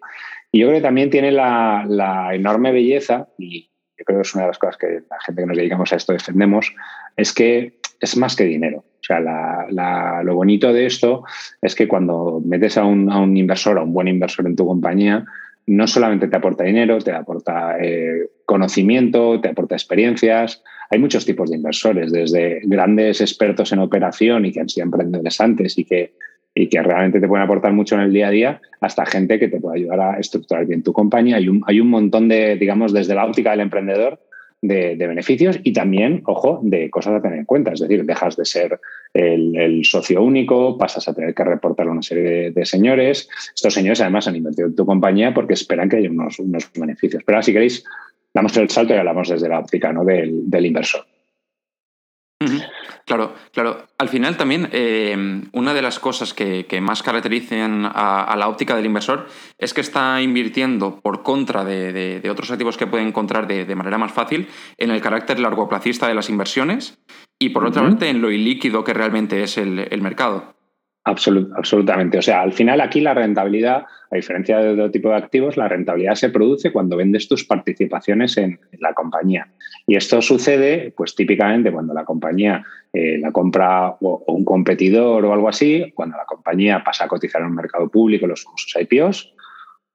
Y 0.50 0.60
yo 0.60 0.68
creo 0.68 0.78
que 0.78 0.82
también 0.82 1.10
tiene 1.10 1.30
la, 1.30 2.30
enorme 2.32 2.72
belleza, 2.72 3.28
y 3.38 3.68
yo 3.98 4.04
creo 4.04 4.18
que 4.18 4.22
es 4.22 4.34
una 4.34 4.44
de 4.44 4.48
las 4.48 4.58
cosas 4.58 4.78
que 4.78 4.86
la 5.10 5.20
gente 5.26 5.42
que 5.42 5.46
nos 5.46 5.56
dedicamos 5.56 5.92
a 5.92 5.96
esto 5.96 6.12
defendemos, 6.12 6.74
es 7.16 7.34
que 7.34 7.78
es 8.00 8.16
más 8.16 8.34
que 8.34 8.44
dinero. 8.44 8.78
O 8.78 9.04
sea, 9.04 9.20
lo 10.22 10.34
bonito 10.34 10.72
de 10.72 10.86
esto 10.86 11.24
es 11.60 11.74
que 11.74 11.88
cuando 11.88 12.40
metes 12.44 12.78
a 12.78 12.84
un, 12.84 13.10
a 13.10 13.18
un, 13.18 13.36
inversor, 13.36 13.78
a 13.78 13.82
un 13.82 13.92
buen 13.92 14.08
inversor 14.08 14.46
en 14.46 14.56
tu 14.56 14.64
compañía, 14.64 15.26
no 15.66 15.86
solamente 15.86 16.28
te 16.28 16.36
aporta 16.36 16.64
dinero, 16.64 16.98
te 16.98 17.12
aporta 17.12 17.76
eh, 17.80 18.28
conocimiento, 18.44 19.40
te 19.40 19.48
aporta 19.48 19.74
experiencias. 19.74 20.62
Hay 20.90 20.98
muchos 20.98 21.24
tipos 21.24 21.50
de 21.50 21.56
inversores, 21.56 22.12
desde 22.12 22.60
grandes 22.64 23.20
expertos 23.20 23.72
en 23.72 23.78
operación 23.78 24.44
y 24.44 24.52
que 24.52 24.60
han 24.60 24.68
sido 24.68 24.84
emprendedores 24.84 25.40
antes 25.40 25.78
y 25.78 25.84
que, 25.84 26.14
y 26.54 26.68
que 26.68 26.82
realmente 26.82 27.20
te 27.20 27.28
pueden 27.28 27.44
aportar 27.44 27.72
mucho 27.72 27.94
en 27.94 28.02
el 28.02 28.12
día 28.12 28.28
a 28.28 28.30
día, 28.30 28.60
hasta 28.80 29.06
gente 29.06 29.38
que 29.38 29.48
te 29.48 29.60
puede 29.60 29.78
ayudar 29.78 30.00
a 30.00 30.18
estructurar 30.18 30.66
bien 30.66 30.82
tu 30.82 30.92
compañía. 30.92 31.36
Hay 31.36 31.48
un, 31.48 31.62
hay 31.66 31.80
un 31.80 31.88
montón 31.88 32.28
de, 32.28 32.56
digamos, 32.56 32.92
desde 32.92 33.14
la 33.14 33.24
óptica 33.24 33.52
del 33.52 33.60
emprendedor, 33.60 34.20
de, 34.62 34.94
beneficios 34.96 35.58
y 35.62 35.72
también, 35.72 36.22
ojo, 36.24 36.60
de 36.62 36.88
cosas 36.88 37.14
a 37.14 37.20
tener 37.20 37.38
en 37.38 37.44
cuenta. 37.44 37.72
Es 37.72 37.80
decir, 37.80 38.04
dejas 38.04 38.36
de 38.36 38.44
ser 38.44 38.80
el, 39.12 39.84
socio 39.84 40.22
único, 40.22 40.78
pasas 40.78 41.08
a 41.08 41.14
tener 41.14 41.34
que 41.34 41.44
reportar 41.44 41.88
a 41.88 41.90
una 41.90 42.02
serie 42.02 42.52
de, 42.52 42.64
señores. 42.64 43.28
Estos 43.54 43.74
señores 43.74 44.00
además 44.00 44.28
han 44.28 44.36
invertido 44.36 44.68
en 44.68 44.76
tu 44.76 44.86
compañía 44.86 45.34
porque 45.34 45.54
esperan 45.54 45.88
que 45.88 45.96
haya 45.96 46.10
unos, 46.10 46.38
beneficios. 46.74 47.22
Pero 47.26 47.36
ahora, 47.36 47.42
si 47.42 47.52
queréis, 47.52 47.84
damos 48.32 48.56
el 48.56 48.70
salto 48.70 48.94
y 48.94 48.96
hablamos 48.96 49.28
desde 49.28 49.48
la 49.48 49.58
óptica 49.58 49.92
¿no? 49.92 50.04
del, 50.04 50.64
inversor. 50.64 51.04
Claro, 53.12 53.34
claro. 53.52 53.86
Al 53.98 54.08
final 54.08 54.38
también 54.38 54.70
eh, 54.72 55.42
una 55.52 55.74
de 55.74 55.82
las 55.82 55.98
cosas 55.98 56.32
que, 56.32 56.80
más 56.80 57.02
caracterizan 57.02 57.84
a, 57.84 58.34
la 58.38 58.48
óptica 58.48 58.74
del 58.74 58.86
inversor 58.86 59.26
es 59.58 59.74
que 59.74 59.82
está 59.82 60.22
invirtiendo 60.22 60.98
por 60.98 61.22
contra 61.22 61.62
de, 61.62 62.26
otros 62.30 62.50
activos 62.50 62.78
que 62.78 62.86
puede 62.86 63.06
encontrar 63.06 63.46
de, 63.46 63.74
manera 63.74 63.98
más 63.98 64.12
fácil 64.12 64.48
en 64.78 64.90
el 64.90 65.02
carácter 65.02 65.40
largoplacista 65.40 66.08
de 66.08 66.14
las 66.14 66.30
inversiones 66.30 67.00
y 67.38 67.50
por 67.50 67.66
otra 67.66 67.82
parte 67.82 68.08
en 68.08 68.22
lo 68.22 68.30
ilíquido 68.30 68.82
que 68.82 68.94
realmente 68.94 69.42
es 69.42 69.58
el 69.58 70.00
mercado 70.00 70.54
absolutamente. 71.04 72.18
O 72.18 72.22
sea, 72.22 72.42
al 72.42 72.52
final 72.52 72.80
aquí 72.80 73.00
la 73.00 73.14
rentabilidad, 73.14 73.84
a 74.10 74.16
diferencia 74.16 74.58
de 74.58 74.70
otro 74.70 74.90
tipo 74.90 75.08
de 75.08 75.16
activos, 75.16 75.56
la 75.56 75.68
rentabilidad 75.68 76.14
se 76.14 76.30
produce 76.30 76.72
cuando 76.72 76.96
vendes 76.96 77.28
tus 77.28 77.44
participaciones 77.44 78.36
en, 78.36 78.60
la 78.78 78.94
compañía. 78.94 79.48
Y 79.86 79.96
esto 79.96 80.22
sucede, 80.22 80.92
pues 80.96 81.14
típicamente 81.14 81.72
cuando 81.72 81.94
la 81.94 82.04
compañía 82.04 82.64
eh, 82.92 83.18
la 83.18 83.32
compra 83.32 83.96
o, 84.00 84.24
un 84.26 84.44
competidor 84.44 85.24
o 85.24 85.32
algo 85.32 85.48
así, 85.48 85.92
cuando 85.94 86.16
la 86.16 86.24
compañía 86.24 86.82
pasa 86.84 87.04
a 87.04 87.08
cotizar 87.08 87.40
en 87.40 87.48
un 87.48 87.54
mercado 87.54 87.88
público, 87.88 88.26
los 88.26 88.44
famosos 88.44 88.76
IPOs, 88.80 89.34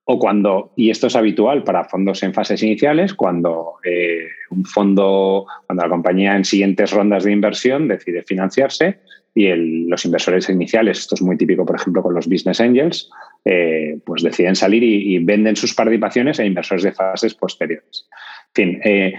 o 0.10 0.20
cuando, 0.20 0.72
y 0.78 0.90
esto 0.90 1.08
es 1.08 1.18
habitual 1.18 1.66
para 1.66 1.84
fondos 1.84 2.24
en 2.24 2.34
fases 2.34 2.64
iniciales, 2.64 3.14
cuando 3.14 3.74
eh, 3.84 4.28
un 4.52 4.64
fondo, 4.64 5.46
cuando 5.66 5.84
la 5.84 5.90
compañía 5.90 6.36
en 6.36 6.46
siguientes 6.46 6.92
rondas 6.92 7.26
de 7.26 7.34
inversión 7.34 7.90
decide 7.90 8.24
financiarse, 8.24 9.02
y 9.38 9.86
los 9.88 10.04
inversores 10.04 10.50
iniciales, 10.50 10.98
esto 10.98 11.14
es 11.14 11.22
muy 11.22 11.38
típico, 11.38 11.64
por 11.64 11.76
ejemplo, 11.76 12.02
con 12.02 12.16
los 12.16 12.28
business 12.28 12.60
angels, 12.60 13.08
eh, 13.46 14.00
pues 14.04 14.24
deciden 14.24 14.56
salir 14.56 14.82
y, 14.82 15.20
venden 15.20 15.56
sus 15.56 15.76
participaciones 15.76 16.40
a 16.40 16.46
inversores 16.46 16.84
de 16.84 16.92
fases 16.92 17.36
posteriores. 17.36 18.08
En 18.48 18.54
fin, 18.54 18.82
eh, 18.84 19.14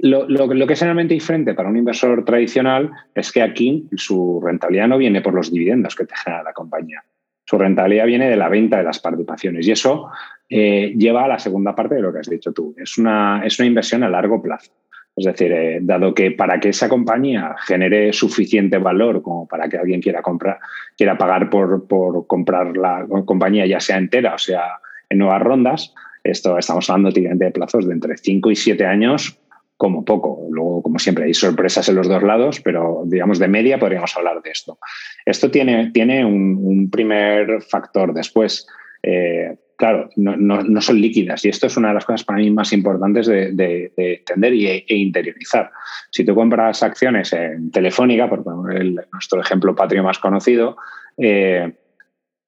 lo, 0.00 0.66
que 0.66 0.72
es 0.74 0.82
realmente 0.82 1.14
diferente 1.14 1.54
para 1.54 1.70
un 1.70 1.78
inversor 1.78 2.26
tradicional 2.26 2.90
es 3.14 3.32
que 3.32 3.40
aquí 3.40 3.88
su 3.96 4.38
rentabilidad 4.44 4.88
no 4.88 4.98
viene 4.98 5.22
por 5.22 5.32
los 5.32 5.50
dividendos 5.50 5.94
que 5.94 6.04
te 6.04 6.14
genera 6.14 6.42
la 6.42 6.52
compañía. 6.52 7.02
Su 7.46 7.56
rentabilidad 7.56 8.04
viene 8.04 8.28
de 8.28 8.36
la 8.36 8.50
venta 8.50 8.76
de 8.76 8.84
las 8.84 8.98
participaciones 8.98 9.66
y 9.66 9.72
eso 9.72 10.10
eh, 10.50 10.92
lleva 10.94 11.24
a 11.24 11.28
la 11.28 11.38
segunda 11.38 11.74
parte 11.74 11.94
de 11.94 12.02
lo 12.02 12.12
que 12.12 12.18
has 12.18 12.28
dicho 12.28 12.52
tú. 12.52 12.74
Es 12.76 12.98
una, 12.98 13.42
es 13.46 13.58
una 13.58 13.68
inversión 13.68 14.02
a 14.02 14.10
largo 14.10 14.42
plazo. 14.42 14.72
Es 15.16 15.24
decir, 15.26 15.52
eh, 15.52 15.78
dado 15.80 16.12
que 16.12 16.32
para 16.32 16.58
que 16.58 16.70
esa 16.70 16.88
compañía 16.88 17.54
genere 17.66 18.12
suficiente 18.12 18.78
valor 18.78 19.22
como 19.22 19.46
para 19.46 19.68
que 19.68 19.78
alguien 19.78 20.00
quiera 20.00 20.22
comprar, 20.22 20.58
quiera 20.96 21.16
pagar 21.16 21.50
por, 21.50 21.86
comprar 22.26 22.76
la 22.76 23.06
compañía, 23.24 23.66
ya 23.66 23.78
sea 23.78 23.98
entera 23.98 24.34
o 24.34 24.38
sea 24.38 24.80
en 25.08 25.18
nuevas 25.18 25.42
rondas, 25.42 25.94
esto 26.24 26.58
estamos 26.58 26.88
hablando 26.90 27.10
de 27.12 27.50
plazos 27.50 27.86
de 27.86 27.92
entre 27.92 28.16
5 28.16 28.50
y 28.50 28.56
7 28.56 28.86
años 28.86 29.38
como 29.76 30.04
poco. 30.04 30.48
Luego, 30.50 30.82
como 30.82 30.98
siempre, 30.98 31.24
hay 31.24 31.34
sorpresas 31.34 31.88
en 31.88 31.96
los 31.96 32.08
dos 32.08 32.22
lados, 32.22 32.60
pero 32.60 33.02
digamos 33.06 33.38
de 33.38 33.48
media 33.48 33.78
podríamos 33.78 34.16
hablar 34.16 34.40
de 34.42 34.50
esto. 34.50 34.78
Esto 35.26 35.50
tiene, 35.50 35.90
tiene 35.90 36.24
un, 36.24 36.88
primer 36.90 37.60
factor. 37.62 38.14
Después, 38.14 38.66
eh, 39.02 39.56
claro, 39.76 40.10
no, 40.16 40.80
son 40.80 41.00
líquidas 41.00 41.44
y 41.44 41.48
esto 41.48 41.66
es 41.66 41.76
una 41.76 41.88
de 41.88 41.94
las 41.94 42.04
cosas 42.04 42.24
para 42.24 42.38
mí 42.38 42.50
más 42.50 42.72
importantes 42.72 43.26
de, 43.26 43.92
entender 43.96 44.54
y, 44.54 44.66
e, 44.66 44.84
interiorizar. 44.88 45.70
Si 46.10 46.24
tú 46.24 46.34
compras 46.34 46.82
acciones 46.82 47.32
en 47.32 47.70
Telefónica, 47.70 48.28
por 48.28 48.44
nuestro 48.46 49.40
ejemplo 49.40 49.74
patrio 49.74 50.02
más 50.02 50.18
conocido, 50.18 50.76
eh, 51.16 51.72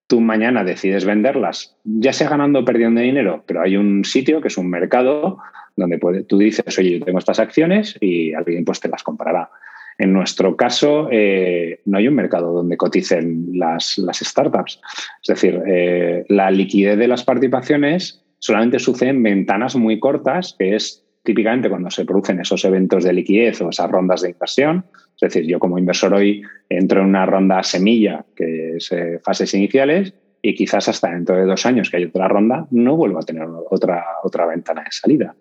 tú 0.06 0.21
mañana 0.21 0.64
decides 0.64 1.04
venderlas, 1.04 1.76
ya 1.85 2.12
sea 2.12 2.28
ganando 2.28 2.61
o 2.61 2.64
perdiendo 2.64 3.00
dinero, 3.00 3.45
pero 3.47 3.62
hay 3.62 3.76
un 3.76 4.04
sitio 4.04 4.40
que 4.40 4.49
es 4.49 4.59
un 4.59 4.71
mercado 4.71 5.38
donde 5.76 5.99
tú 6.25 6.38
dices, 6.38 6.78
oye, 6.78 6.99
yo 6.99 7.04
tengo 7.04 7.18
estas 7.18 7.38
acciones 7.38 7.97
y 8.00 8.33
alguien 8.33 8.64
pues 8.64 8.80
te 8.80 8.88
las 8.88 9.02
comprará. 9.02 9.50
En 9.98 10.12
nuestro 10.12 10.56
caso, 10.56 11.08
eh, 11.10 11.80
no 11.86 11.98
hay 11.98 12.08
un 12.08 12.14
mercado 12.14 12.52
donde 12.52 12.76
coticen 12.76 13.50
las, 13.54 13.96
startups. 13.96 14.80
Es 15.22 15.28
decir, 15.28 15.62
eh, 15.66 16.24
la 16.28 16.50
liquidez 16.50 16.98
de 16.98 17.08
las 17.08 17.24
participaciones 17.24 18.22
solamente 18.38 18.78
sucede 18.78 19.10
en 19.10 19.22
ventanas 19.22 19.74
muy 19.74 19.98
cortas, 19.98 20.54
que 20.58 20.76
es 20.76 21.02
típicamente 21.24 21.70
cuando 21.70 21.90
se 21.90 22.04
producen 22.04 22.40
esos 22.40 22.64
eventos 22.64 23.04
de 23.04 23.12
liquidez 23.12 23.60
o 23.62 23.70
esas 23.70 23.90
rondas 23.90 24.20
de 24.22 24.30
inversión. 24.30 24.84
Es 25.14 25.32
decir, 25.32 25.46
yo 25.46 25.58
como 25.58 25.78
inversor 25.78 26.12
hoy 26.12 26.42
entro 26.68 27.00
en 27.00 27.08
una 27.08 27.24
ronda 27.24 27.62
semilla, 27.62 28.24
que 28.34 28.76
es 28.76 28.92
eh, 28.92 29.18
fases 29.24 29.52
iniciales, 29.54 30.14
y 30.42 30.54
quizás 30.54 30.88
hasta 30.88 31.10
dentro 31.10 31.36
de 31.36 31.44
dos 31.44 31.66
años 31.66 31.90
que 31.90 31.96
hay 31.96 32.04
otra 32.04 32.28
ronda, 32.28 32.66
no 32.70 32.96
vuelvo 32.96 33.18
a 33.18 33.22
tener 33.22 33.48
otra, 33.70 34.04
otra 34.22 34.46
ventana 34.46 34.82
de 34.82 34.92
salida. 34.92 35.34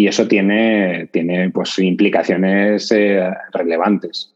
Y 0.00 0.06
eso 0.06 0.26
tiene, 0.26 1.10
tiene 1.12 1.50
pues, 1.50 1.78
implicaciones 1.78 2.90
eh, 2.90 3.22
relevantes. 3.52 4.34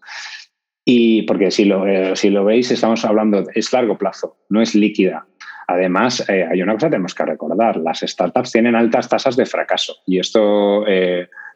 Y 0.84 1.22
porque 1.22 1.50
si 1.50 1.64
lo, 1.64 1.86
eh, 1.86 2.14
si 2.16 2.28
lo 2.28 2.44
veis, 2.44 2.70
estamos 2.70 3.02
hablando, 3.06 3.46
es 3.54 3.72
largo 3.72 3.96
plazo, 3.96 4.36
no 4.50 4.60
es 4.60 4.74
líquida. 4.74 5.26
Además, 5.66 6.28
eh, 6.28 6.46
hay 6.46 6.60
una 6.60 6.74
cosa 6.74 6.88
que 6.88 6.90
tenemos 6.90 7.14
que 7.14 7.24
recordar, 7.24 7.78
las 7.78 8.00
startups 8.00 8.52
tienen 8.52 8.74
altas 8.74 9.08
tasas 9.08 9.36
de 9.36 9.46
fracaso 9.46 9.96
y 10.06 10.18
esto 10.18 10.84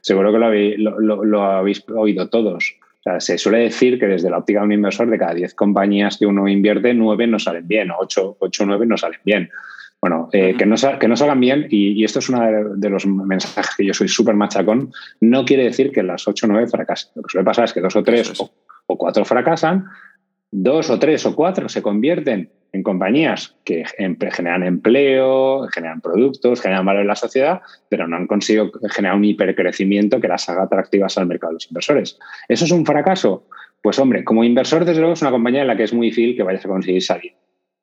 seguro 0.00 0.32
que 0.32 0.38
lo 0.38 0.46
habéis, 0.46 0.78
lo, 0.78 1.42
habéis, 1.42 1.84
oído 1.94 2.30
todos. 2.30 2.76
O 3.00 3.02
sea, 3.02 3.20
se 3.20 3.36
suele 3.36 3.58
decir 3.58 4.00
que 4.00 4.06
desde 4.06 4.30
la 4.30 4.38
óptica 4.38 4.60
de 4.60 4.64
un 4.64 4.72
inversor, 4.72 5.10
de 5.10 5.18
cada 5.18 5.34
10 5.34 5.52
compañías 5.52 6.16
que 6.16 6.24
uno 6.24 6.48
invierte, 6.48 6.94
9 6.94 7.26
no 7.26 7.38
salen 7.38 7.68
bien, 7.68 7.90
8 7.90 8.38
o 8.40 8.48
9 8.64 8.86
no 8.86 8.96
salen 8.96 9.20
bien. 9.22 9.50
Bueno, 10.00 10.28
eh, 10.32 10.54
que, 10.56 10.64
no, 10.64 10.76
que 11.00 11.08
no 11.08 11.16
salgan 11.16 11.40
bien, 11.40 11.66
y, 11.70 12.04
esto 12.04 12.20
es 12.20 12.28
uno 12.28 12.40
de, 12.76 12.90
los 12.90 13.04
mensajes 13.06 13.74
que 13.76 13.84
yo 13.84 13.92
soy 13.92 14.06
súper 14.06 14.36
machacón, 14.36 14.92
no 15.20 15.44
quiere 15.44 15.64
decir 15.64 15.90
que 15.90 16.04
las 16.04 16.28
8 16.28 16.46
o 16.46 16.48
9 16.50 16.68
fracasen. 16.68 17.10
Lo 17.16 17.22
que 17.22 17.30
suele 17.32 17.44
pasar 17.44 17.64
es 17.64 17.72
que 17.72 17.80
dos 17.80 17.96
o 17.96 18.02
tres 18.04 18.40
o, 18.40 18.50
o, 18.86 18.96
cuatro 18.96 19.24
fracasan, 19.24 19.86
dos 20.52 20.88
o 20.90 20.98
tres 20.98 21.26
o 21.26 21.34
cuatro 21.34 21.68
se 21.68 21.82
convierten 21.82 22.50
en 22.72 22.82
compañías 22.82 23.56
que 23.64 23.84
generan 24.30 24.62
empleo, 24.62 25.66
generan 25.68 26.00
productos, 26.00 26.60
generan 26.60 26.86
valor 26.86 27.02
en 27.02 27.08
la 27.08 27.16
sociedad, 27.16 27.62
pero 27.88 28.06
no 28.06 28.16
han 28.16 28.26
conseguido 28.28 28.70
generar 28.90 29.16
un 29.16 29.24
hipercrecimiento 29.24 30.20
que 30.20 30.28
las 30.28 30.48
haga 30.48 30.64
atractivas 30.64 31.18
al 31.18 31.26
mercado 31.26 31.52
de 31.52 31.54
los 31.54 31.70
inversores. 31.70 32.18
¿Eso 32.46 32.66
es 32.66 32.70
un 32.70 32.86
fracaso? 32.86 33.46
Pues 33.82 33.98
hombre, 33.98 34.22
como 34.22 34.44
inversor, 34.44 34.84
desde 34.84 35.00
luego 35.00 35.14
es 35.14 35.22
una 35.22 35.30
compañía 35.30 35.62
en 35.62 35.66
la 35.66 35.76
que 35.76 35.84
es 35.84 35.94
muy 35.94 36.08
difícil 36.08 36.36
que 36.36 36.42
vayas 36.42 36.64
a 36.64 36.68
conseguir 36.68 37.02
salir 37.02 37.32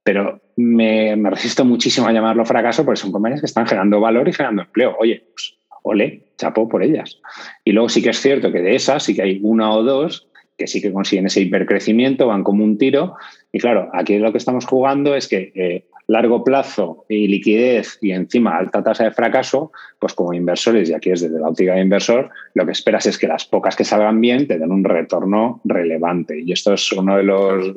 pero 0.05 0.39
me, 0.55 1.15
resisto 1.31 1.65
muchísimo 1.65 2.07
a 2.07 2.11
llamarlo 2.11 2.45
fracaso 2.45 2.85
porque 2.85 3.01
son 3.01 3.11
compañías 3.11 3.41
que 3.41 3.47
están 3.47 3.65
generando 3.65 3.99
valor 3.99 4.29
y 4.29 4.33
generando 4.33 4.61
empleo. 4.61 4.95
Oye, 4.99 5.25
pues 5.33 5.57
ole, 5.81 6.21
chapo 6.37 6.69
por 6.69 6.83
ellas. 6.83 7.19
Y 7.63 7.71
luego 7.71 7.89
sí 7.89 8.03
que 8.03 8.11
es 8.11 8.21
cierto 8.21 8.51
que 8.51 8.61
de 8.61 8.75
esas 8.75 9.01
sí 9.01 9.15
que 9.15 9.23
hay 9.23 9.39
una 9.41 9.73
o 9.73 9.81
dos 9.81 10.27
que 10.59 10.67
sí 10.67 10.79
que 10.79 10.93
consiguen 10.93 11.25
ese 11.25 11.41
hipercrecimiento, 11.41 12.27
van 12.27 12.43
como 12.43 12.63
un 12.63 12.77
tiro. 12.77 13.15
Y 13.51 13.57
claro, 13.57 13.89
aquí 13.93 14.19
lo 14.19 14.31
que 14.31 14.37
estamos 14.37 14.67
jugando 14.67 15.15
es 15.15 15.27
que 15.27 15.51
eh, 15.55 15.85
largo 16.07 16.43
plazo 16.43 17.05
y 17.09 17.27
liquidez 17.27 17.97
y 17.99 18.11
encima 18.11 18.57
alta 18.57 18.83
tasa 18.83 19.05
de 19.05 19.11
fracaso, 19.11 19.71
pues 19.97 20.13
como 20.13 20.33
inversores, 20.33 20.87
y 20.87 20.93
aquí 20.93 21.09
es 21.09 21.21
desde 21.21 21.39
la 21.39 21.49
óptica 21.49 21.73
de 21.73 21.81
inversor, 21.81 22.29
lo 22.53 22.63
que 22.63 22.73
esperas 22.73 23.07
es 23.07 23.17
que 23.17 23.27
las 23.27 23.45
pocas 23.45 23.75
que 23.75 23.83
salgan 23.83 24.21
bien 24.21 24.47
te 24.47 24.59
den 24.59 24.71
un 24.71 24.83
retorno 24.83 25.61
relevante. 25.63 26.39
Y 26.39 26.51
esto 26.51 26.73
es 26.73 26.91
uno 26.91 27.17
de 27.17 27.23
los 27.23 27.75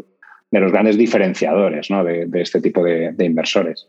de 0.50 0.60
los 0.60 0.72
grandes 0.72 0.96
diferenciadores 0.96 1.88
de, 1.88 2.40
este 2.40 2.60
tipo 2.60 2.82
de, 2.84 3.14
inversores. 3.18 3.88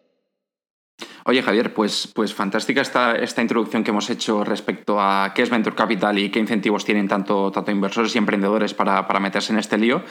Oye, 1.25 1.41
Javier, 1.41 1.73
pues, 1.73 2.11
pues 2.13 2.33
fantástica 2.33 2.81
esta, 2.81 3.15
esta 3.15 3.41
introducción 3.41 3.83
que 3.83 3.91
hemos 3.91 4.09
hecho 4.09 4.43
respecto 4.43 4.99
a 4.99 5.33
qué 5.35 5.41
es 5.41 5.49
Venture 5.49 5.75
Capital 5.75 6.17
y 6.17 6.29
qué 6.29 6.39
incentivos 6.39 6.85
tienen 6.85 7.07
tanto, 7.07 7.51
tanto 7.51 7.71
inversores 7.71 8.15
y 8.15 8.17
emprendedores 8.17 8.73
para, 8.73 9.05
meterse 9.19 9.51
en 9.51 9.59
este 9.59 9.77
lío. 9.77 10.01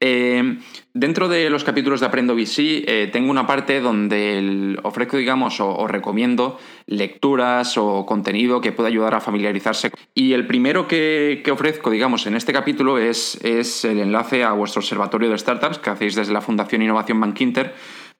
Eh, 0.00 0.58
dentro 0.92 1.28
de 1.28 1.50
los 1.50 1.64
capítulos 1.64 2.00
de 2.00 2.06
Aprendo 2.06 2.34
VC, 2.34 2.84
eh, 2.86 3.10
tengo 3.12 3.30
una 3.30 3.46
parte 3.46 3.80
donde 3.80 4.78
ofrezco, 4.82 5.16
digamos, 5.16 5.60
o, 5.60 5.86
recomiendo 5.86 6.58
lecturas 6.86 7.76
o 7.76 8.06
contenido 8.06 8.60
que 8.60 8.72
pueda 8.72 8.88
ayudar 8.88 9.14
a 9.14 9.20
familiarizarse. 9.20 9.90
Y 10.14 10.32
el 10.32 10.46
primero 10.46 10.88
que, 10.88 11.42
que, 11.44 11.50
ofrezco, 11.50 11.90
digamos, 11.90 12.26
en 12.26 12.36
este 12.36 12.52
capítulo 12.52 12.98
es, 12.98 13.38
es 13.44 13.84
el 13.84 14.00
enlace 14.00 14.44
a 14.44 14.52
vuestro 14.52 14.80
observatorio 14.80 15.30
de 15.30 15.38
startups 15.38 15.78
que 15.78 15.90
hacéis 15.90 16.14
desde 16.14 16.32
la 16.32 16.40
Fundación 16.40 16.82
Innovación 16.82 17.20
Bankinter 17.20 17.74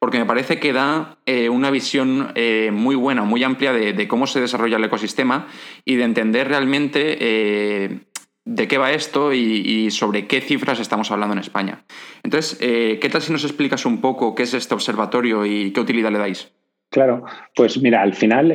porque 0.04 0.18
me 0.18 0.26
parece 0.26 0.60
que 0.60 0.74
da 0.74 1.16
eh, 1.24 1.48
una 1.48 1.70
visión 1.70 2.32
eh, 2.34 2.70
muy 2.70 2.94
buena, 2.94 3.22
muy 3.22 3.42
amplia 3.42 3.72
de, 3.72 4.06
cómo 4.06 4.26
se 4.26 4.38
desarrolla 4.38 4.76
el 4.76 4.84
ecosistema 4.84 5.48
y 5.82 5.96
de 5.96 6.04
entender 6.04 6.46
realmente 6.46 7.16
eh, 7.20 8.00
de 8.44 8.68
qué 8.68 8.76
va 8.76 8.92
esto 8.92 9.32
y, 9.32 9.90
sobre 9.90 10.26
qué 10.26 10.42
cifras 10.42 10.78
estamos 10.78 11.10
hablando 11.10 11.32
en 11.32 11.38
España. 11.38 11.84
Entonces, 12.22 12.58
¿qué 12.58 13.08
tal 13.10 13.22
si 13.22 13.32
nos 13.32 13.44
explicas 13.44 13.86
un 13.86 14.02
poco 14.02 14.34
qué 14.34 14.42
es 14.42 14.52
este 14.52 14.74
observatorio 14.74 15.46
y 15.46 15.70
qué 15.70 15.80
utilidad 15.80 16.12
le 16.12 16.18
dais? 16.18 16.52
Claro, 16.90 17.24
pues 17.56 17.80
mira, 17.80 18.02
al 18.02 18.12
final 18.12 18.52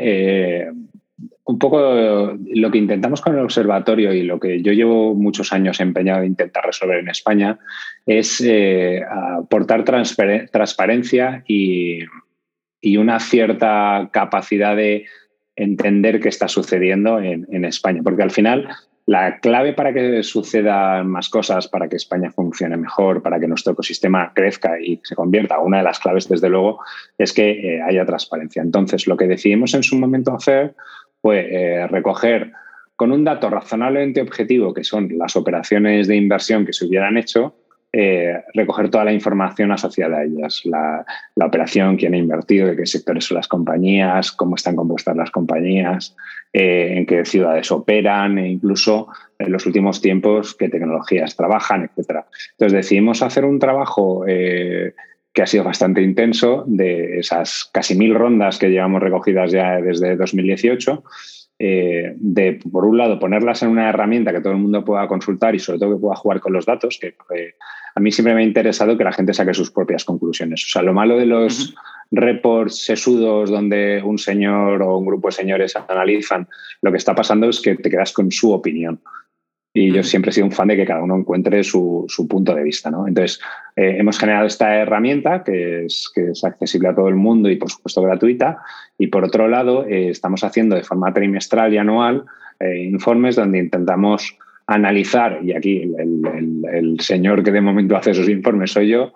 un 1.49 1.57
poco 1.57 2.37
lo 2.53 2.69
que 2.69 2.77
intentamos 2.77 3.21
con 3.21 3.33
el 3.33 3.43
observatorio 3.43 4.13
y 4.13 4.21
lo 4.21 4.39
que 4.39 4.61
yo 4.61 4.71
llevo 4.71 5.15
muchos 5.15 5.51
años 5.51 5.79
empeñado 5.79 6.19
en 6.19 6.27
intentar 6.27 6.63
resolver 6.63 6.99
en 6.99 7.09
España 7.09 7.57
es 8.05 8.39
eh, 8.41 9.01
aportar 9.03 9.83
transparencia 9.83 11.43
y, 11.47 12.01
una 12.97 13.19
cierta 13.19 14.09
capacidad 14.13 14.75
de 14.75 15.05
entender 15.55 16.19
qué 16.19 16.29
está 16.29 16.47
sucediendo 16.47 17.19
en, 17.19 17.65
España. 17.65 18.01
Porque 18.03 18.23
al 18.23 18.31
final 18.31 18.69
la 19.07 19.39
clave 19.39 19.73
para 19.73 19.91
que 19.91 20.21
sucedan 20.21 21.07
más 21.07 21.29
cosas, 21.29 21.67
para 21.67 21.89
que 21.89 21.95
España 21.95 22.31
funcione 22.31 22.77
mejor, 22.77 23.23
para 23.23 23.39
que 23.39 23.47
nuestro 23.47 23.73
ecosistema 23.73 24.33
crezca 24.35 24.79
y 24.79 25.01
se 25.03 25.15
convierta, 25.15 25.59
una 25.59 25.79
de 25.79 25.83
las 25.83 25.99
claves, 25.99 26.29
desde 26.29 26.47
luego, 26.47 26.79
es 27.17 27.33
que 27.33 27.49
eh, 27.49 27.81
haya 27.81 28.05
transparencia. 28.05 28.61
Entonces, 28.61 29.07
lo 29.07 29.17
que 29.17 29.25
decidimos 29.25 29.73
en 29.73 29.81
su 29.81 29.97
momento 29.97 30.35
hacer 30.35 30.75
fue 31.21 31.47
eh, 31.51 31.87
recoger 31.87 32.51
con 32.95 33.11
un 33.11 33.23
dato 33.23 33.49
razonablemente 33.49 34.21
objetivo, 34.21 34.73
que 34.73 34.83
son 34.83 35.09
las 35.17 35.35
operaciones 35.35 36.07
de 36.07 36.17
inversión 36.17 36.65
que 36.65 36.73
se 36.73 36.85
hubieran 36.85 37.17
hecho, 37.17 37.55
eh, 37.91 38.43
recoger 38.53 38.91
toda 38.91 39.05
la 39.05 39.13
información 39.13 39.71
asociada 39.71 40.17
a 40.17 40.23
ellas, 40.23 40.61
la, 40.65 41.05
operación, 41.43 41.95
quién 41.95 42.13
ha 42.13 42.17
invertido, 42.17 42.67
de 42.67 42.75
qué 42.75 42.85
sectores 42.85 43.25
son 43.25 43.37
las 43.37 43.47
compañías, 43.47 44.31
cómo 44.31 44.55
están 44.55 44.75
compuestas 44.75 45.15
las 45.15 45.31
compañías, 45.31 46.15
eh, 46.53 46.95
en 46.97 47.05
qué 47.05 47.25
ciudades 47.25 47.71
operan 47.71 48.37
e 48.37 48.49
incluso 48.49 49.07
en 49.39 49.51
los 49.51 49.65
últimos 49.65 50.01
tiempos 50.01 50.53
qué 50.53 50.69
tecnologías 50.69 51.35
trabajan, 51.35 51.85
etc. 51.85 52.25
Entonces 52.51 52.73
decidimos 52.73 53.23
hacer 53.23 53.45
un 53.45 53.59
trabajo 53.59 54.25
que 55.33 55.41
ha 55.41 55.47
sido 55.47 55.63
bastante 55.63 56.01
intenso 56.01 56.63
de 56.67 57.19
esas 57.19 57.69
casi 57.71 57.95
mil 57.95 58.15
rondas 58.15 58.57
que 58.57 58.69
llevamos 58.69 59.01
recogidas 59.01 59.51
ya 59.51 59.79
desde 59.79 60.15
2018 60.15 61.03
eh, 61.61 62.13
de, 62.15 62.53
por 62.71 62.85
un 62.85 62.97
lado, 62.97 63.19
ponerlas 63.19 63.61
en 63.63 63.69
una 63.69 63.89
herramienta 63.89 64.31
que 64.31 64.39
todo 64.39 64.53
el 64.53 64.59
mundo 64.59 64.85
pueda 64.85 65.07
consultar 65.09 65.53
y 65.55 65.59
sobre 65.59 65.77
todo 65.77 65.95
que 65.95 66.01
pueda 66.01 66.15
jugar 66.15 66.39
con 66.39 66.53
los 66.53 66.65
datos, 66.65 66.97
que 66.99 67.15
a 67.93 67.99
mí 67.99 68.13
siempre 68.13 68.33
me 68.33 68.41
ha 68.41 68.45
interesado 68.45 68.97
que 68.97 69.03
la 69.03 69.11
gente 69.11 69.33
saque 69.33 69.53
sus 69.53 69.69
propias 69.69 70.05
conclusiones. 70.05 70.63
O 70.65 70.69
sea, 70.69 70.81
lo 70.81 70.93
malo 70.93 71.17
de 71.17 71.25
los 71.25 71.75
reports 72.11 72.85
sesudos 72.85 73.49
donde 73.49 74.01
un 74.01 74.17
señor 74.17 74.81
o 74.81 74.97
un 74.97 75.05
grupo 75.05 75.27
de 75.27 75.33
señores 75.33 75.75
analizan 75.75 76.47
lo 76.81 76.91
que 76.91 76.97
está 76.97 77.13
pasando 77.13 77.49
es 77.49 77.59
que 77.59 77.75
te 77.75 77.89
quedas 77.89 78.13
con 78.13 78.31
su 78.31 78.53
opinión. 78.53 79.01
Y 79.73 79.91
yo 79.93 80.03
siempre 80.03 80.31
he 80.31 80.33
sido 80.33 80.47
un 80.47 80.51
fan 80.51 80.67
de 80.67 80.75
que 80.75 80.85
cada 80.85 81.03
uno 81.03 81.15
encuentre 81.15 81.63
su, 81.63 82.07
punto 82.27 82.55
de 82.55 82.63
vista. 82.63 82.89
¿no? 82.89 83.07
Entonces, 83.07 83.39
eh, 83.75 83.97
hemos 83.99 84.17
generado 84.17 84.47
esta 84.47 84.75
herramienta 84.75 85.43
que 85.43 85.85
es, 85.85 86.11
que 86.13 86.31
es 86.31 86.43
accesible 86.43 86.89
a 86.89 86.95
todo 86.95 87.07
el 87.07 87.15
mundo 87.15 87.49
y, 87.49 87.55
por 87.55 87.69
supuesto, 87.69 88.01
gratuita. 88.01 88.59
Y, 88.97 89.07
por 89.07 89.23
otro 89.23 89.47
lado, 89.47 89.85
eh, 89.85 90.09
estamos 90.09 90.43
haciendo 90.43 90.75
de 90.75 90.83
forma 90.83 91.13
trimestral 91.13 91.73
y 91.73 91.77
anual 91.77 92.25
eh, 92.59 92.83
informes 92.83 93.35
donde 93.37 93.59
intentamos 93.59 94.37
analizar, 94.69 95.39
y 95.41 95.53
aquí 95.53 95.91
el, 95.97 96.99
señor 96.99 97.43
que 97.43 97.51
de 97.51 97.61
momento 97.61 97.97
hace 97.97 98.11
esos 98.11 98.29
informes 98.29 98.71
soy 98.71 98.89
yo, 98.89 99.13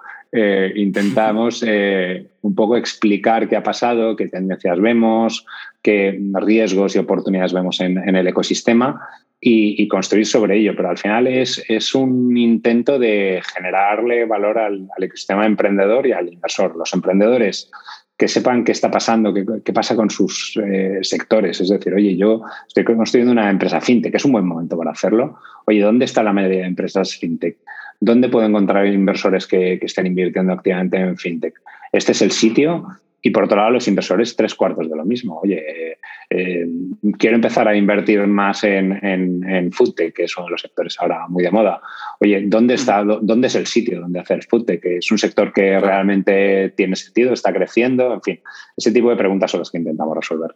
intentamos 0.76 1.64
un 2.42 2.56
poco 2.56 2.76
explicar 2.76 3.48
qué 3.48 3.56
ha 3.56 3.64
pasado, 3.64 4.16
qué 4.16 4.28
tendencias 4.28 4.80
vemos, 4.80 5.46
qué 5.82 6.20
riesgos 6.34 6.96
y 6.96 7.00
oportunidades 7.00 7.54
vemos 7.54 7.80
en, 7.82 7.98
en 7.98 8.16
el 8.16 8.28
ecosistema 8.28 9.02
y, 9.44 9.88
construir 9.88 10.26
sobre 10.26 10.58
ello. 10.58 10.74
Pero 10.76 10.90
al 10.90 10.98
final 10.98 11.28
es, 11.28 11.64
es 11.68 11.94
un 11.94 12.36
intento 12.38 12.98
de 12.98 13.42
generarle 13.54 14.26
valor 14.26 14.58
al, 14.58 14.88
ecosistema 14.98 15.46
emprendedor 15.46 16.08
y 16.08 16.14
al 16.14 16.32
inversor. 16.32 16.76
Los 16.76 16.94
emprendedores 16.94 17.70
que 18.16 18.28
sepan 18.28 18.64
qué 18.64 18.72
está 18.72 18.90
pasando, 18.90 19.34
qué, 19.34 19.46
qué 19.66 19.74
pasa 19.74 19.96
con 19.96 20.10
sus 20.10 20.58
eh, 20.64 21.00
sectores. 21.02 21.60
Es 21.60 21.70
decir, 21.70 21.94
oye, 21.94 22.16
yo 22.16 22.42
estoy 22.68 22.84
construyendo 22.84 23.34
una 23.34 23.50
empresa 23.50 23.82
fintech, 23.82 24.12
que 24.12 24.18
es 24.18 24.26
un 24.26 24.32
buen 24.32 24.46
momento 24.46 24.78
para 24.78 24.92
hacerlo. 24.92 25.40
Oye, 25.66 25.82
¿dónde 25.82 26.06
está 26.06 26.24
la 26.24 26.32
mayoría 26.32 26.62
de 26.62 26.68
empresas 26.68 27.18
fintech? 27.18 27.58
¿Dónde 28.06 28.28
puedo 28.28 28.46
encontrar 28.46 28.86
inversores 28.86 29.48
que, 29.48 29.80
que 29.80 29.86
estén 29.86 30.08
invirtiendo 30.08 30.52
activamente 30.52 30.98
en 30.98 31.16
fintech? 31.16 31.54
Este 31.94 32.12
es 32.12 32.22
el 32.22 32.32
sitio 32.32 32.86
y 33.22 33.30
por 33.30 33.46
otro 33.46 33.56
lado, 33.56 33.70
los 33.72 33.88
inversores, 33.88 34.36
tres 34.36 34.54
cuartos 34.54 34.90
de 34.90 34.98
lo 34.98 35.06
mismo. 35.06 35.40
Oye, 35.42 35.96
eh, 36.30 36.68
quiero 37.18 37.38
empezar 37.38 37.66
a 37.66 37.78
invertir 37.78 38.28
más 38.28 38.66
en, 38.66 38.92
en, 39.06 39.50
en 39.50 39.72
foodtech, 39.72 40.14
que 40.14 40.24
de 40.24 40.50
los 40.50 40.60
sectores 40.60 40.98
ahora 41.00 41.30
muy 41.30 41.44
de 41.44 41.52
moda. 41.52 41.80
Oye, 42.20 42.44
¿dónde, 42.46 42.74
está, 42.74 43.06
¿dónde 43.06 43.48
es 43.48 43.56
el 43.56 43.68
sitio 43.68 44.02
donde 44.02 44.20
hacer 44.20 44.44
foodtech? 44.44 44.84
Es 44.84 45.10
un 45.10 45.18
sector 45.18 45.54
que 45.54 45.80
realmente 45.80 46.74
tiene 46.76 46.98
sentido, 46.98 47.32
está 47.32 47.54
creciendo, 47.54 48.14
en 48.14 48.22
fin. 48.22 48.40
Ese 48.76 48.92
tipo 48.92 49.10
de 49.10 49.16
preguntas 49.16 49.50
son 49.50 49.62
las 49.62 49.72
que 49.72 49.78
intentamos 49.78 50.18
resolver. 50.18 50.54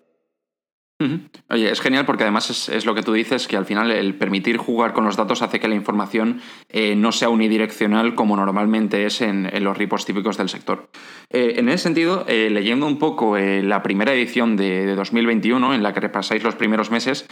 Oye, 1.50 1.72
es 1.72 1.80
genial 1.80 2.08
porque 2.08 2.24
además 2.24 2.70
es, 2.70 2.86
lo 2.86 2.96
que 2.96 3.04
tú 3.04 3.13
dices, 3.13 3.48
que 3.48 3.56
al 3.56 3.66
final 3.66 3.92
el 3.92 4.16
permitir 4.16 4.58
jugar 4.58 4.94
con 4.94 5.06
los 5.06 5.15
datos 5.15 5.43
hace 5.43 5.60
que 5.60 5.67
la 5.67 5.76
información 5.76 6.41
eh, 6.69 6.95
no 6.95 7.12
sea 7.12 7.30
unidireccional 7.30 8.15
como 8.15 8.36
normalmente 8.36 9.06
es 9.06 9.22
en, 9.22 9.48
los 9.63 9.78
reports 9.78 10.06
típicos 10.06 10.38
del 10.38 10.50
sector. 10.50 10.89
Eh, 11.30 11.56
en 11.58 11.69
ese 11.69 11.84
sentido, 11.84 12.26
eh, 12.28 12.50
leyendo 12.50 12.88
un 12.88 12.98
poco 12.98 13.38
la 13.38 13.84
primera 13.84 14.13
edición 14.13 14.58
de, 14.58 14.95
2021, 14.95 15.76
en 15.76 15.84
la 15.84 15.93
que 15.93 16.00
repasáis 16.00 16.41
los 16.43 16.56
primeros 16.56 16.89
meses, 16.89 17.28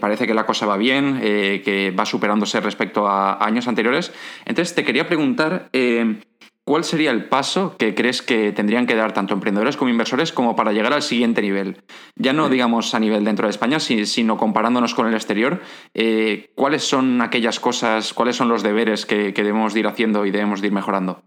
parece 0.00 0.26
que 0.26 0.34
la 0.34 0.46
cosa 0.46 0.66
va 0.66 0.76
bien, 0.76 1.20
que 1.20 1.94
va 1.96 2.06
superándose 2.06 2.60
respecto 2.60 3.06
a 3.06 3.44
años 3.44 3.68
anteriores. 3.68 4.12
Entonces, 4.44 4.74
te 4.74 4.84
quería 4.84 5.06
preguntar... 5.06 5.70
¿Cuál 6.68 6.82
sería 6.82 7.12
el 7.12 7.26
paso 7.26 7.76
que 7.78 7.94
crees 7.94 8.22
que 8.22 8.50
tendrían 8.50 8.86
que 8.86 8.96
dar 8.96 9.12
tanto 9.12 9.34
emprendedores 9.34 9.76
como 9.76 9.88
inversores 9.88 10.32
como 10.32 10.56
para 10.56 10.72
llegar 10.72 10.92
al 10.92 11.02
siguiente 11.02 11.40
nivel? 11.40 11.84
Ya 12.16 12.32
no 12.32 12.48
digamos 12.48 12.92
a 12.92 12.98
nivel 12.98 13.24
dentro 13.24 13.46
de 13.46 13.52
España, 13.52 13.78
sino 13.78 14.36
comparándonos 14.36 14.92
con 14.92 15.06
el 15.06 15.14
exterior. 15.14 15.62
Eh, 15.94 16.50
¿Cuáles 16.56 16.82
son 16.82 17.22
aquellas 17.22 17.60
cosas, 17.60 18.12
cuáles 18.12 18.34
son 18.34 18.48
los 18.48 18.64
deberes 18.64 19.06
que, 19.06 19.30
debemos 19.30 19.76
ir 19.76 19.86
haciendo 19.86 20.26
y 20.26 20.32
debemos 20.32 20.60
ir 20.60 20.72
mejorando? 20.72 21.22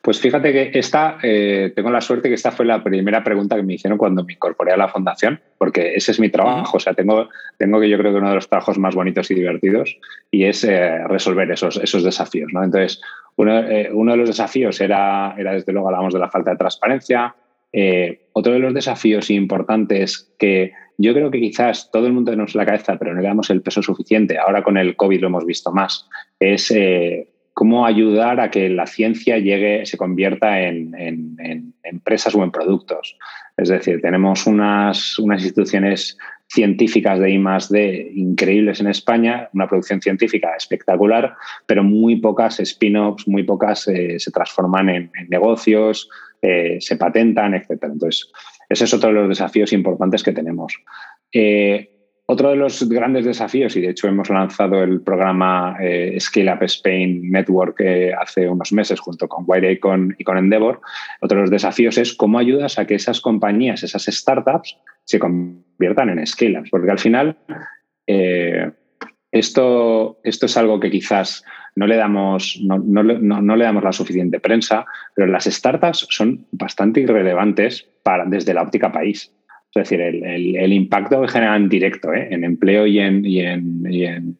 Pues 0.00 0.20
fíjate 0.20 0.52
que 0.52 0.78
esta, 0.78 1.18
eh, 1.22 1.72
tengo 1.76 1.90
la 1.90 2.00
suerte 2.00 2.28
que 2.28 2.34
esta 2.34 2.50
fue 2.50 2.64
la 2.64 2.82
primera 2.82 3.22
pregunta 3.22 3.56
que 3.56 3.62
me 3.62 3.74
hicieron 3.74 3.98
cuando 3.98 4.24
me 4.24 4.32
incorporé 4.32 4.72
a 4.72 4.78
la 4.78 4.88
fundación, 4.88 5.40
porque 5.58 5.94
ese 5.94 6.12
es 6.12 6.20
mi 6.20 6.30
trabajo. 6.30 6.78
O 6.78 6.80
sea, 6.80 6.94
tengo, 6.94 7.28
tengo 7.58 7.78
que 7.78 7.88
yo 7.88 7.98
creo 7.98 8.12
que 8.12 8.18
uno 8.18 8.30
de 8.30 8.36
los 8.36 8.48
trabajos 8.48 8.78
más 8.78 8.94
bonitos 8.94 9.30
y 9.30 9.34
divertidos 9.34 9.98
y 10.30 10.44
es 10.44 10.64
eh, 10.64 11.06
resolver 11.06 11.50
esos, 11.50 11.76
esos 11.76 12.02
desafíos. 12.02 12.50
¿no? 12.52 12.64
Entonces, 12.64 13.00
eh, 13.36 13.90
uno, 13.92 14.12
de 14.12 14.16
los 14.16 14.28
desafíos 14.28 14.80
era, 14.80 15.34
era, 15.36 15.52
desde 15.52 15.72
luego, 15.72 15.88
hablamos 15.88 16.14
de 16.14 16.20
la 16.20 16.30
falta 16.30 16.52
de 16.52 16.56
transparencia. 16.56 17.34
Otro 18.32 18.54
de 18.54 18.58
los 18.60 18.72
desafíos 18.72 19.28
importantes 19.28 20.32
que 20.38 20.72
yo 20.96 21.12
creo 21.12 21.30
que 21.30 21.40
quizás 21.40 21.90
todo 21.92 22.06
el 22.06 22.14
mundo 22.14 22.30
tenemos 22.30 22.54
en 22.54 22.58
la 22.60 22.66
cabeza, 22.66 22.96
pero 22.98 23.14
no 23.14 23.20
le 23.20 23.28
damos 23.28 23.50
el 23.50 23.60
peso 23.60 23.82
suficiente, 23.82 24.38
ahora 24.38 24.62
con 24.62 24.78
el 24.78 24.96
COVID 24.96 25.20
lo 25.20 25.26
hemos 25.26 25.44
visto 25.44 25.70
más, 25.70 26.08
es 26.40 26.72
cómo 27.58 27.84
ayudar 27.84 28.38
a 28.38 28.52
que 28.52 28.68
la 28.68 28.86
ciencia 28.86 29.36
llegue, 29.36 29.84
se 29.84 29.96
convierta 29.96 30.60
en, 30.60 30.94
empresas 31.82 32.32
o 32.36 32.44
en 32.44 32.52
productos. 32.52 33.18
Es 33.56 33.68
decir, 33.68 34.00
tenemos 34.00 34.46
unas, 34.46 35.18
unas 35.18 35.42
instituciones 35.42 36.16
científicas 36.46 37.18
de 37.18 37.32
I+D 37.32 38.12
increíbles 38.14 38.78
en 38.78 38.86
España, 38.86 39.48
una 39.54 39.66
producción 39.66 40.00
científica 40.00 40.54
espectacular, 40.56 41.34
pero 41.66 41.82
muy 41.82 42.20
pocas 42.20 42.60
spin-offs, 42.60 43.26
muy 43.26 43.42
pocas 43.42 43.88
eh, 43.88 44.20
se 44.20 44.30
transforman 44.30 44.88
en, 44.88 45.10
negocios, 45.28 46.08
eh, 46.40 46.76
se 46.80 46.94
patentan, 46.94 47.54
etc. 47.54 47.70
Entonces, 47.82 48.30
ese 48.68 48.84
es 48.84 48.94
otro 48.94 49.08
de 49.08 49.16
los 49.16 49.28
desafíos 49.30 49.72
importantes 49.72 50.22
que 50.22 50.30
tenemos. 50.30 50.78
Eh, 51.32 51.90
otro 52.30 52.50
de 52.50 52.56
los 52.56 52.86
grandes 52.88 53.24
desafíos, 53.24 53.74
y 53.74 53.80
de 53.80 53.88
hecho 53.90 54.06
hemos 54.06 54.28
lanzado 54.28 54.82
el 54.82 55.00
programa 55.00 55.78
Scale 56.18 56.52
Up 56.52 56.62
Spain 56.64 57.30
Network 57.30 57.80
hace 58.20 58.46
unos 58.46 58.70
meses 58.70 59.00
junto 59.00 59.26
con 59.28 59.44
Wire 59.46 59.72
y 59.72 59.78
con, 59.78 60.14
Endeavor, 60.18 60.82
otro 61.22 61.38
de 61.38 61.42
los 61.42 61.50
desafíos 61.50 61.96
es 61.96 62.12
cómo 62.12 62.38
ayudas 62.38 62.78
a 62.78 62.86
que 62.86 62.96
esas 62.96 63.22
compañías, 63.22 63.82
esas 63.82 64.04
startups, 64.04 64.76
se 65.04 65.18
conviertan 65.18 66.10
en 66.10 66.26
scale-ups, 66.26 66.68
porque 66.68 66.90
al 66.90 66.98
final 66.98 67.38
eh, 68.06 68.72
esto, 69.32 70.20
esto 70.22 70.46
es 70.46 70.56
algo 70.58 70.80
que 70.80 70.90
quizás 70.90 71.42
no 71.76 71.86
le, 71.86 71.96
damos, 71.96 72.60
no, 72.62 72.78
no, 72.78 73.56
le 73.56 73.64
damos 73.64 73.84
la 73.84 73.92
suficiente 73.92 74.40
prensa, 74.40 74.84
pero 75.14 75.28
las 75.28 75.44
startups 75.44 76.06
son 76.10 76.46
bastante 76.50 77.00
irrelevantes 77.00 77.88
para, 78.02 78.24
desde 78.24 78.52
la 78.52 78.62
óptica 78.62 78.90
país. 78.90 79.32
Es 79.74 79.82
decir, 79.90 80.00
el, 80.00 80.72
impacto 80.72 81.20
que 81.22 81.28
generan 81.28 81.68
directo 81.68 82.12
¿eh? 82.12 82.28
en 82.30 82.42
empleo 82.44 82.86
y 82.86 82.98
en, 82.98 83.24
y 83.24 83.40
en, 83.40 84.38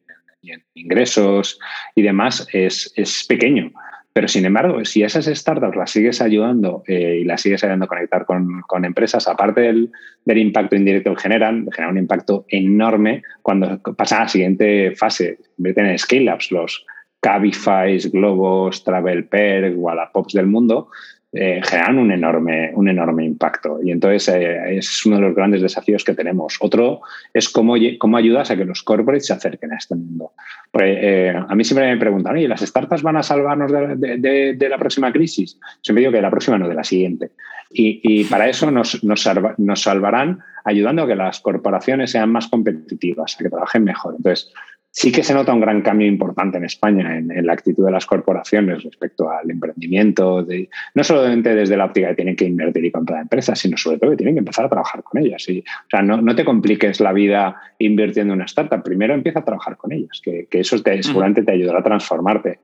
ingresos 0.74 1.58
y 1.94 2.02
demás 2.02 2.48
es, 2.52 2.92
es 2.96 3.24
pequeño. 3.28 3.72
Pero 4.18 4.26
sin 4.26 4.46
embargo, 4.46 4.84
si 4.84 5.04
esas 5.04 5.26
startups 5.26 5.76
las 5.76 5.92
sigues 5.92 6.20
ayudando 6.20 6.82
eh, 6.88 7.18
y 7.20 7.24
las 7.24 7.40
sigues 7.40 7.62
ayudando 7.62 7.84
a 7.84 7.88
conectar 7.88 8.24
con, 8.26 8.84
empresas, 8.84 9.28
aparte 9.28 9.60
del, 9.60 9.92
impacto 10.26 10.74
indirecto 10.74 11.14
que 11.14 11.22
generan, 11.22 11.68
generan 11.70 11.92
un 11.92 12.02
impacto 12.02 12.44
enorme 12.48 13.22
cuando 13.42 13.80
pasan 13.96 14.18
a 14.18 14.22
la 14.22 14.28
siguiente 14.28 14.92
fase, 14.96 15.38
convierten 15.54 15.86
en 15.86 15.98
scale-ups 16.00 16.50
los 16.50 16.84
Cabify, 17.20 17.96
Globos, 18.12 18.82
Travel 18.82 19.26
Perk, 19.26 19.74
Wallapops 19.76 20.32
del 20.32 20.46
mundo, 20.46 20.88
eh, 21.30 21.60
generan 21.62 21.98
un 21.98 22.10
enorme, 22.10 22.72
un 22.74 22.88
enorme 22.88 23.24
impacto. 23.24 23.80
Y 23.82 23.90
entonces 23.90 24.28
eh, 24.28 24.78
es 24.78 25.04
uno 25.04 25.16
de 25.16 25.22
los 25.22 25.34
grandes 25.34 25.60
desafíos 25.60 26.02
que 26.02 26.14
tenemos. 26.14 26.56
Otro 26.60 27.02
es 27.34 27.50
cómo, 27.50 27.74
cómo 27.98 28.16
ayudas 28.16 28.50
a 28.50 28.56
que 28.56 28.64
los 28.64 28.82
corporates 28.82 29.26
se 29.26 29.34
acerquen 29.34 29.72
a 29.72 29.76
este 29.76 29.94
mundo. 29.94 30.32
Pues, 30.70 30.98
eh, 31.00 31.34
a 31.36 31.54
mí 31.54 31.64
siempre 31.64 31.86
me 31.86 31.98
preguntan, 31.98 32.38
¿y 32.38 32.46
las 32.46 32.62
startups 32.62 33.02
van 33.02 33.18
a 33.18 33.22
salvarnos 33.22 33.70
de, 33.70 34.68
la 34.70 34.78
próxima 34.78 35.12
crisis? 35.12 35.58
Siempre 35.82 36.00
digo 36.00 36.12
que 36.12 36.18
de 36.18 36.22
la 36.22 36.30
próxima 36.30 36.56
no, 36.56 36.66
de 36.66 36.74
la 36.74 36.84
siguiente. 36.84 37.32
Y, 37.70 38.24
para 38.24 38.48
eso 38.48 38.70
nos, 38.70 39.04
nos, 39.04 39.28
nos 39.58 39.82
salvarán 39.82 40.38
ayudando 40.64 41.02
a 41.02 41.06
que 41.06 41.14
las 41.14 41.40
corporaciones 41.40 42.10
sean 42.10 42.32
más 42.32 42.48
competitivas, 42.48 43.36
a 43.38 43.42
que 43.42 43.50
trabajen 43.50 43.84
mejor. 43.84 44.14
Entonces, 44.16 44.50
sí 44.98 45.12
que 45.12 45.22
se 45.22 45.32
nota 45.32 45.54
un 45.54 45.60
gran 45.60 45.80
cambio 45.80 46.08
importante 46.08 46.58
en 46.58 46.64
España 46.64 47.16
en, 47.18 47.46
la 47.46 47.52
actitud 47.52 47.86
de 47.86 47.92
las 47.92 48.04
corporaciones 48.04 48.82
respecto 48.82 49.30
al 49.30 49.48
emprendimiento, 49.48 50.42
de, 50.42 50.68
no 50.92 51.04
solamente 51.04 51.54
desde 51.54 51.76
la 51.76 51.84
óptica 51.84 52.08
que 52.08 52.16
tienen 52.16 52.34
que 52.34 52.46
invertir 52.46 52.84
y 52.84 52.90
comprar 52.90 53.22
empresas, 53.22 53.60
sino 53.60 53.76
sobre 53.76 53.98
todo 53.98 54.10
que 54.10 54.16
tienen 54.16 54.34
que 54.34 54.40
empezar 54.40 54.64
a 54.64 54.68
trabajar 54.68 55.04
con 55.04 55.22
ellas. 55.22 55.48
Y, 55.48 55.60
o 55.60 55.88
sea, 55.88 56.02
no, 56.02 56.34
te 56.34 56.44
compliques 56.44 56.98
la 56.98 57.12
vida 57.12 57.54
invirtiendo 57.78 58.32
en 58.32 58.38
una 58.38 58.46
startup, 58.46 58.82
primero 58.82 59.14
empieza 59.14 59.38
a 59.38 59.44
trabajar 59.44 59.76
con 59.76 59.92
ellas, 59.92 60.20
que, 60.20 60.48
eso 60.50 60.82
te, 60.82 61.00
seguramente 61.00 61.44
te 61.44 61.52
ayudará 61.52 61.78
a 61.78 61.84
transformarte. 61.84 62.58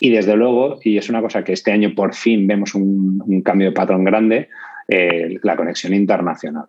Y 0.00 0.10
desde 0.10 0.34
luego, 0.34 0.80
y 0.82 0.98
es 0.98 1.08
una 1.08 1.20
cosa 1.20 1.44
que 1.44 1.52
este 1.52 1.70
año 1.70 1.94
por 1.94 2.12
fin 2.12 2.48
vemos 2.48 2.74
un, 2.74 3.40
cambio 3.44 3.68
de 3.68 3.72
patrón 3.72 4.02
grande, 4.02 4.48
eh, 4.88 5.38
la 5.44 5.54
conexión 5.54 5.94
internacional. 5.94 6.66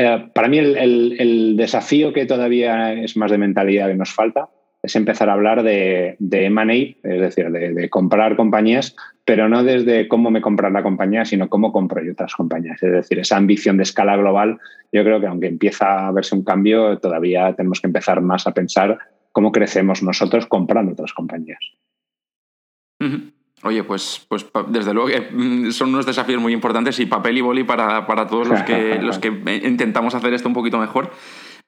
Eh, 0.00 0.30
para 0.32 0.46
mí 0.46 0.58
el, 0.58 1.56
desafío 1.56 2.12
que 2.12 2.24
todavía 2.24 2.92
es 2.92 3.16
más 3.16 3.32
de 3.32 3.38
mentalidad 3.38 3.88
que 3.88 3.96
nos 3.96 4.12
falta 4.12 4.48
es 4.80 4.94
empezar 4.94 5.28
a 5.28 5.32
hablar 5.32 5.64
de, 5.64 6.14
de 6.20 6.46
es 7.02 7.20
decir, 7.20 7.50
de, 7.50 7.90
comprar 7.90 8.36
compañías, 8.36 8.94
pero 9.24 9.48
no 9.48 9.64
desde 9.64 10.06
cómo 10.06 10.30
me 10.30 10.40
comprar 10.40 10.70
la 10.70 10.84
compañía, 10.84 11.24
sino 11.24 11.48
cómo 11.48 11.72
compro 11.72 12.00
yo 12.04 12.12
otras 12.12 12.36
compañías. 12.36 12.80
Es 12.80 12.92
decir, 12.92 13.18
esa 13.18 13.36
ambición 13.36 13.76
de 13.76 13.82
escala 13.82 14.16
global, 14.16 14.60
yo 14.92 15.02
creo 15.02 15.20
que 15.20 15.26
aunque 15.26 15.48
empieza 15.48 16.06
a 16.06 16.12
verse 16.12 16.36
un 16.36 16.44
cambio, 16.44 16.98
todavía 16.98 17.52
tenemos 17.54 17.80
que 17.80 17.88
empezar 17.88 18.20
más 18.20 18.46
a 18.46 18.54
pensar 18.54 18.98
cómo 19.32 19.50
crecemos 19.50 20.04
nosotros 20.04 20.46
comprando 20.46 20.92
otras 20.92 21.12
compañías. 21.12 21.58
Oye, 23.64 23.82
pues, 23.82 24.24
pues 24.28 24.46
desde 24.68 24.94
luego 24.94 25.08
que 25.08 25.20
mm, 25.20 25.72
son 25.72 25.88
unos 25.88 26.06
desafíos 26.06 26.40
muy 26.40 26.52
importantes 26.52 27.00
y 27.00 27.06
papel 27.06 27.38
y 27.38 27.40
boli 27.40 27.64
para, 27.64 28.04
todos 28.28 28.48
los 28.48 28.62
que, 28.62 28.98
los 29.02 29.18
que 29.18 29.28
intentamos 29.64 30.14
hacer 30.14 30.32
esto 30.32 30.48
un 30.48 30.54
poquito 30.54 30.78
mejor. 30.78 31.10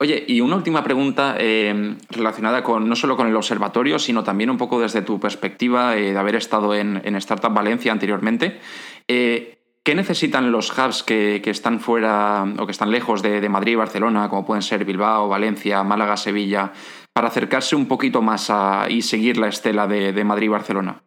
Oye, 0.03 0.25
y 0.27 0.41
una 0.41 0.57
última 0.57 0.83
pregunta 0.83 1.35
eh, 1.39 1.97
relacionada 2.09 2.63
con 2.63 2.89
no 2.89 2.97
solo 2.97 3.19
con 3.19 3.27
el 3.27 3.37
observatorio, 3.37 3.99
sino 3.99 4.25
también 4.25 4.49
un 4.49 4.57
poco 4.57 4.81
desde 4.81 5.03
tu 5.03 5.21
perspectiva 5.21 5.95
eh, 5.97 6.13
de 6.13 6.19
haber 6.19 6.37
estado 6.37 6.75
en, 6.75 6.97
Startup 7.17 7.53
Valencia 7.53 7.93
anteriormente. 7.93 8.61
Eh, 9.09 9.59
¿Qué 9.83 9.95
necesitan 9.95 10.53
los 10.53 10.71
hubs 10.71 11.03
que, 11.03 11.43
están 11.45 11.81
fuera 11.81 12.47
o 12.59 12.65
que 12.65 12.73
están 12.73 12.91
lejos 12.91 13.21
de, 13.23 13.47
Madrid 13.51 13.73
y 13.73 13.77
Barcelona, 13.77 14.31
como 14.31 14.47
pueden 14.47 14.63
ser 14.63 14.87
Bilbao, 14.87 15.29
Valencia, 15.29 15.83
Málaga, 15.83 16.17
Sevilla, 16.17 16.73
para 17.13 17.29
acercarse 17.29 17.77
un 17.77 17.87
poquito 17.87 18.23
más 18.23 18.49
a, 18.49 18.87
y 18.89 19.03
seguir 19.03 19.37
la 19.37 19.49
estela 19.49 19.87
de, 19.87 20.13
de 20.15 20.25
Madrid 20.25 20.47
y 20.47 20.49
Barcelona? 20.49 21.03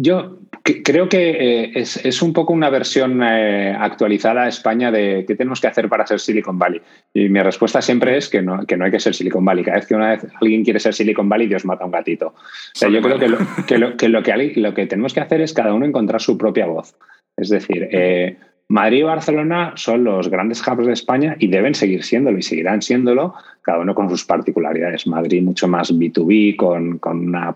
Yo 0.00 0.38
creo 0.84 1.08
que 1.08 1.30
eh, 1.30 1.72
es, 1.74 2.22
un 2.22 2.32
poco 2.32 2.52
una 2.52 2.70
versión 2.70 3.20
eh, 3.20 3.74
actualizada 3.76 4.44
a 4.44 4.48
España 4.48 4.92
de 4.92 5.24
qué 5.26 5.34
tenemos 5.34 5.60
que 5.60 5.66
hacer 5.66 5.88
para 5.88 6.06
ser 6.06 6.20
Silicon 6.20 6.56
Valley. 6.56 6.80
Y 7.12 7.28
mi 7.28 7.40
respuesta 7.40 7.82
siempre 7.82 8.16
es 8.16 8.28
que 8.28 8.40
no, 8.40 8.64
que 8.64 8.76
no 8.76 8.84
hay 8.84 8.92
que 8.92 9.00
ser 9.00 9.12
Silicon 9.12 9.44
Valley. 9.44 9.64
Cada 9.64 9.78
vez 9.78 9.88
que 9.88 9.96
una 9.96 10.10
vez 10.10 10.24
alguien 10.40 10.62
quiere 10.62 10.78
ser 10.78 10.94
Silicon 10.94 11.28
Valley, 11.28 11.48
Dios 11.48 11.64
mata 11.64 11.82
a 11.82 11.86
un 11.86 11.92
gatito. 11.92 12.28
O 12.28 12.34
sea, 12.74 12.88
yo 12.88 13.02
creo 13.02 13.18
que 13.18 13.28
lo 13.28 13.38
que, 13.66 13.78
lo, 13.78 13.96
que, 13.96 14.08
lo, 14.08 14.74
que, 14.74 14.86
tenemos 14.86 15.12
que 15.12 15.20
hacer 15.20 15.40
es 15.40 15.52
cada 15.52 15.74
uno 15.74 15.84
encontrar 15.84 16.20
su 16.20 16.38
propia 16.38 16.66
voz. 16.66 16.94
Es 17.36 17.48
decir, 17.48 17.88
eh, 17.90 18.36
Madrid 18.68 18.98
y 18.98 19.02
Barcelona 19.02 19.72
son 19.74 20.04
los 20.04 20.28
grandes 20.28 20.62
hubs 20.66 20.86
de 20.86 20.92
España 20.92 21.36
y 21.40 21.48
deben 21.48 21.74
seguir 21.74 22.04
siéndolo 22.04 22.38
y 22.38 22.42
seguirán 22.42 22.82
siéndolo, 22.82 23.34
cada 23.62 23.80
uno 23.80 23.96
con 23.96 24.10
sus 24.10 24.24
particularidades. 24.24 25.06
Madrid 25.08 25.42
mucho 25.42 25.66
más 25.66 25.92
B2B, 25.92 26.54
con, 26.56 26.98
con 26.98 27.28
una 27.28 27.54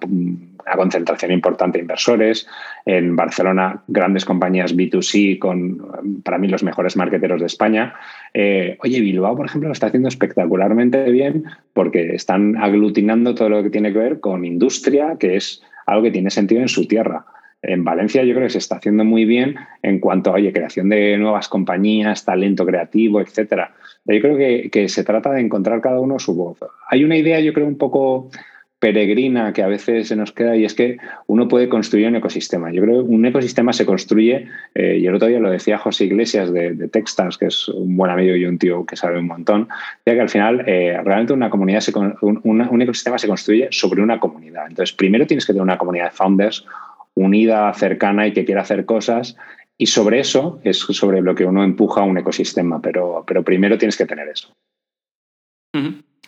una 0.67 0.77
concentración 0.77 1.33
importante 1.33 1.79
de 1.79 1.83
inversores. 1.83 2.47
En 2.87 3.17
Barcelona, 3.17 3.83
grandes 3.87 4.25
compañías 4.25 4.77
B2C 4.77 5.39
con, 5.39 6.23
para 6.23 6.39
mí, 6.39 6.49
los 6.49 6.63
mejores 6.63 6.97
marketeros 6.97 7.41
de 7.41 7.47
España. 7.47 7.95
Eh, 8.35 8.77
oye, 8.81 9.01
Bilbao, 9.01 9.37
por 9.37 9.47
ejemplo, 9.47 9.69
lo 9.69 9.73
está 9.73 9.87
haciendo 9.87 10.09
espectacularmente 10.09 11.11
bien 11.11 11.45
porque 11.73 12.15
están 12.15 12.57
aglutinando 12.57 13.35
todo 13.35 13.49
lo 13.49 13.63
que 13.63 13.71
tiene 13.71 13.93
que 13.93 13.99
ver 13.99 14.21
con 14.21 14.45
industria, 14.45 15.17
que 15.19 15.37
es 15.37 15.63
algo 15.87 16.05
que 16.05 16.11
tiene 16.11 16.31
sentido 16.31 16.61
en 16.61 16.69
su 16.69 16.87
tierra. 16.87 17.27
En 17.63 17.85
Valencia 17.85 18.25
yo 18.25 18.35
creo 18.35 18.47
que 18.47 18.53
se 18.53 18.59
está 18.59 18.77
haciendo 18.77 19.05
muy 19.05 19.25
bien 19.25 19.55
en 19.83 20.01
cuanto 20.01 20.31
a 20.31 20.35
oye, 20.35 20.53
creación 20.53 20.89
de 20.89 21.17
nuevas 21.17 21.49
compañías, 21.49 22.25
talento 22.25 22.67
creativo, 22.67 23.21
etcétera. 23.21 23.73
Yo 24.05 24.21
creo 24.21 24.37
que, 24.37 24.69
que, 24.69 24.89
se 24.89 25.05
trata 25.05 25.31
de 25.31 25.43
encontrar 25.43 25.81
cada 25.81 26.01
uno 26.01 26.19
su 26.19 26.35
voz. 26.35 26.59
Hay 26.89 27.05
una 27.05 27.17
idea, 27.17 27.39
yo 27.39 27.53
creo, 27.53 27.69
un 27.69 27.79
poco 27.79 28.31
peregrina 28.83 29.53
que 29.53 29.63
a 29.63 29.69
veces 29.69 30.09
se 30.09 30.17
nos 30.17 30.33
queda 30.33 30.57
y 30.57 30.65
es 30.65 30.75
que 30.75 30.97
uno 31.29 31.47
puede 31.47 31.69
construir 31.69 32.09
un 32.09 32.17
ecosistema. 32.17 32.73
Yo 32.73 32.83
creo 32.83 33.05
que 33.05 33.15
un 33.15 33.25
ecosistema 33.25 33.73
se 33.73 33.87
construye, 33.87 34.49
eh, 34.75 34.99
y 35.01 35.07
el 35.07 35.15
otro 35.15 35.29
día 35.29 35.39
lo 35.39 35.53
decía 35.53 35.79
José 35.79 36.07
Iglesias 36.07 36.53
de, 36.53 36.73
de, 36.73 36.89
Textans, 36.89 37.39
que 37.39 37.47
es 37.47 37.69
un 37.69 37.97
buen 37.97 38.11
amigo 38.11 38.35
y 38.35 38.45
un 38.45 38.59
tío 38.59 38.85
que 38.85 38.97
sabe 38.97 39.21
un 39.21 39.29
montón, 39.29 39.69
ya 40.05 40.15
que 40.15 40.21
al 40.21 40.29
final 40.29 40.65
eh, 40.67 41.01
realmente 41.05 41.33
una 41.33 41.49
comunidad, 41.49 41.79
se, 41.79 41.93
un, 41.97 42.83
ecosistema 42.83 43.19
se 43.19 43.29
construye 43.29 43.69
sobre 43.71 44.03
una 44.03 44.19
comunidad. 44.19 44.67
Entonces, 44.67 44.93
primero 44.97 45.29
tienes 45.29 45.47
que 45.47 45.53
tener 45.53 45.63
una 45.63 45.79
comunidad 45.79 46.07
de 46.07 46.17
founders 46.17 46.67
unida, 47.15 47.73
cercana 47.75 48.27
y 48.27 48.33
que 48.33 48.45
quiera 48.45 48.63
hacer 48.63 48.85
cosas. 48.85 49.37
Y 49.79 49.87
sobre 49.87 50.19
eso 50.19 50.59
es 50.65 50.79
sobre 50.79 51.21
lo 51.21 51.37
que 51.37 51.45
uno 51.45 51.63
empuja 51.63 52.03
un 52.03 52.19
ecosistema, 52.19 52.83
pero, 52.83 53.23
pero 53.25 53.45
primero 53.45 53.79
tienes 53.79 53.97
que 53.97 54.07
tener 54.07 54.27
eso. 54.27 54.53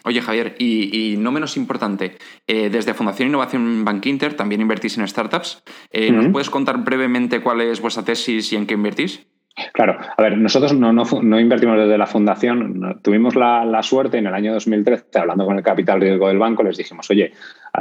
Oye, 0.05 0.21
Javier, 0.21 0.55
y, 0.59 1.17
no 1.19 1.33
menos 1.33 1.57
importante, 1.57 2.19
eh, 2.47 2.69
desde 2.69 2.93
Fundación 2.93 3.29
Innovación 3.29 3.85
Bank 3.85 4.05
Inter 4.07 4.35
también 4.35 4.61
invertís 4.61 4.99
en 4.99 5.09
startups. 5.09 5.63
Eh, 5.91 6.13
¿Nos 6.13 6.29
puedes 6.29 6.51
contar 6.51 6.85
brevemente 6.85 7.41
cuál 7.41 7.63
es 7.63 7.81
vuestra 7.81 8.05
tesis 8.05 8.53
y 8.53 8.57
en 8.57 8.67
qué 8.67 8.75
invertís? 8.75 9.27
Claro, 9.73 9.97
a 10.17 10.23
ver, 10.23 10.37
nosotros 10.37 10.75
no, 10.75 10.93
no, 10.93 11.41
invertimos 11.41 11.79
desde 11.79 11.97
la 11.97 12.07
fundación, 12.07 13.01
tuvimos 13.03 13.37
la, 13.37 13.65
la, 13.65 13.85
suerte 13.85 14.19
en 14.19 14.27
el 14.27 14.35
año 14.35 14.53
2013, 14.53 15.17
hablando 15.17 15.47
con 15.47 15.57
el 15.57 15.63
capital 15.63 16.01
riesgo 16.01 16.27
del 16.27 16.39
banco, 16.39 16.65
les 16.65 16.77
dijimos, 16.77 17.09
oye, 17.11 17.33